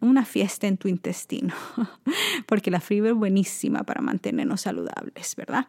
una 0.00 0.24
fiesta 0.24 0.66
en 0.66 0.76
tu 0.76 0.88
intestino, 0.88 1.54
porque 2.46 2.70
la 2.70 2.80
fibra 2.80 3.10
es 3.10 3.16
buenísima 3.16 3.82
para 3.82 4.00
mantenernos 4.00 4.62
saludables, 4.62 5.34
¿verdad? 5.36 5.66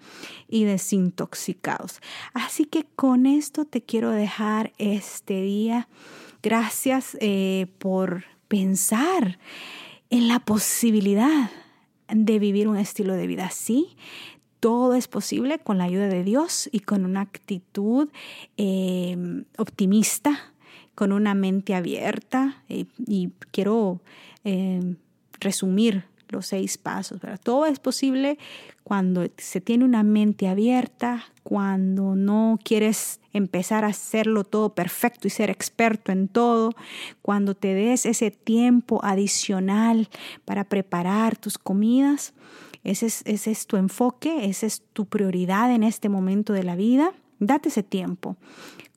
Y 0.47 0.63
desintoxicados. 0.65 1.99
Así 2.33 2.65
que 2.65 2.85
con 2.95 3.25
esto 3.25 3.65
te 3.65 3.81
quiero 3.81 4.11
dejar 4.11 4.73
este 4.77 5.41
día. 5.41 5.87
Gracias 6.43 7.17
eh, 7.19 7.67
por 7.79 8.25
pensar 8.47 9.39
en 10.09 10.27
la 10.27 10.39
posibilidad 10.39 11.51
de 12.09 12.39
vivir 12.39 12.67
un 12.67 12.77
estilo 12.77 13.13
de 13.13 13.27
vida 13.27 13.45
así. 13.45 13.97
Todo 14.59 14.95
es 14.95 15.07
posible 15.07 15.59
con 15.59 15.77
la 15.77 15.83
ayuda 15.83 16.07
de 16.07 16.23
Dios 16.23 16.69
y 16.71 16.79
con 16.79 17.05
una 17.05 17.21
actitud 17.21 18.09
eh, 18.57 19.43
optimista 19.57 20.53
con 20.97 21.11
una 21.11 21.35
mente 21.35 21.75
abierta 21.75 22.63
eh, 22.69 22.85
y 23.05 23.29
quiero 23.51 24.01
eh, 24.43 24.95
resumir 25.39 26.05
los 26.29 26.47
seis 26.47 26.79
pasos. 26.79 27.21
Todo 27.43 27.67
es 27.67 27.77
posible 27.77 28.39
cuando 28.83 29.27
se 29.37 29.61
tiene 29.61 29.85
una 29.85 30.01
mente 30.01 30.47
abierta, 30.47 31.25
cuando 31.43 32.15
no 32.15 32.57
quieres 32.63 33.19
empezar 33.31 33.85
a 33.85 33.89
hacerlo 33.89 34.43
todo 34.43 34.73
perfecto 34.73 35.27
y 35.27 35.29
ser 35.29 35.51
experto 35.51 36.11
en 36.11 36.27
todo, 36.29 36.71
cuando 37.21 37.53
te 37.53 37.75
des 37.75 38.07
ese 38.07 38.31
tiempo 38.31 38.99
adicional 39.03 40.09
para 40.45 40.63
preparar 40.63 41.37
tus 41.37 41.59
comidas. 41.59 42.33
Es, 42.83 43.03
ese 43.03 43.51
es 43.51 43.67
tu 43.67 43.77
enfoque, 43.77 44.49
esa 44.49 44.65
es 44.65 44.81
tu 44.93 45.05
prioridad 45.05 45.71
en 45.71 45.83
este 45.83 46.09
momento 46.09 46.53
de 46.53 46.63
la 46.63 46.75
vida. 46.75 47.11
Date 47.37 47.69
ese 47.69 47.83
tiempo. 47.83 48.35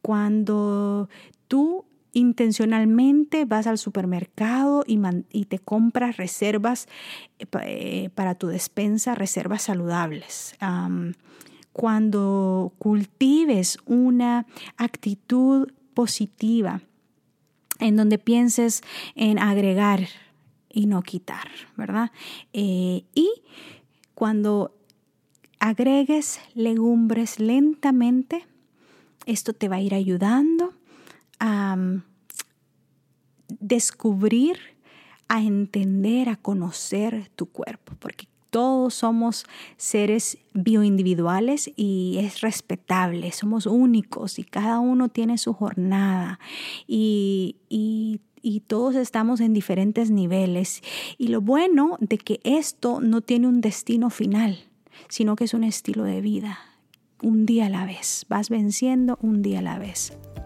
Cuando 0.00 1.10
tú 1.46 1.84
intencionalmente 2.12 3.44
vas 3.44 3.66
al 3.66 3.78
supermercado 3.78 4.84
y, 4.86 5.44
te 5.44 5.58
compras 5.58 6.16
reservas 6.16 6.88
eh, 7.38 7.46
eh, 7.62 8.10
para 8.14 8.34
tu 8.34 8.48
despensa, 8.48 9.14
reservas 9.14 9.62
saludables. 9.62 10.56
cuando 11.72 12.72
cultives 12.78 13.78
una 13.86 14.46
actitud 14.76 15.72
positiva, 15.94 16.82
en 17.78 17.96
donde 17.96 18.18
pienses 18.18 18.82
en 19.14 19.38
agregar 19.38 20.08
y 20.68 20.86
no 20.86 21.02
quitar, 21.02 21.48
¿verdad? 21.76 22.10
Eh, 22.52 23.04
y 23.14 23.30
cuando 24.14 24.76
agregues 25.58 26.40
legumbres 26.54 27.40
lentamente, 27.40 28.46
esto 29.26 29.52
te 29.52 29.68
va 29.68 29.76
a 29.76 29.80
ir 29.80 29.94
ayudando 29.94 30.74
mm, 31.40 32.02
descubrir, 33.60 34.58
a 35.28 35.42
entender, 35.42 36.28
a 36.28 36.36
conocer 36.36 37.30
tu 37.36 37.46
cuerpo, 37.46 37.94
porque 38.00 38.26
todos 38.50 38.94
somos 38.94 39.44
seres 39.76 40.38
bioindividuales 40.54 41.70
y 41.76 42.16
es 42.18 42.40
respetable, 42.40 43.30
somos 43.30 43.66
únicos 43.66 44.40
y 44.40 44.44
cada 44.44 44.80
uno 44.80 45.08
tiene 45.08 45.38
su 45.38 45.52
jornada 45.52 46.40
y, 46.88 47.56
y 48.42 48.60
todos 48.66 48.96
estamos 48.96 49.40
en 49.40 49.52
diferentes 49.54 50.10
niveles. 50.10 50.82
Y 51.16 51.28
lo 51.28 51.40
bueno 51.40 51.96
de 52.00 52.18
que 52.18 52.40
esto 52.42 53.00
no 53.00 53.20
tiene 53.20 53.46
un 53.46 53.60
destino 53.60 54.10
final, 54.10 54.58
sino 55.08 55.36
que 55.36 55.44
es 55.44 55.54
un 55.54 55.64
estilo 55.64 56.04
de 56.04 56.20
vida, 56.20 56.58
un 57.22 57.46
día 57.46 57.66
a 57.66 57.70
la 57.70 57.84
vez, 57.84 58.26
vas 58.28 58.48
venciendo 58.48 59.18
un 59.20 59.42
día 59.42 59.60
a 59.60 59.62
la 59.62 59.78
vez. 59.78 60.12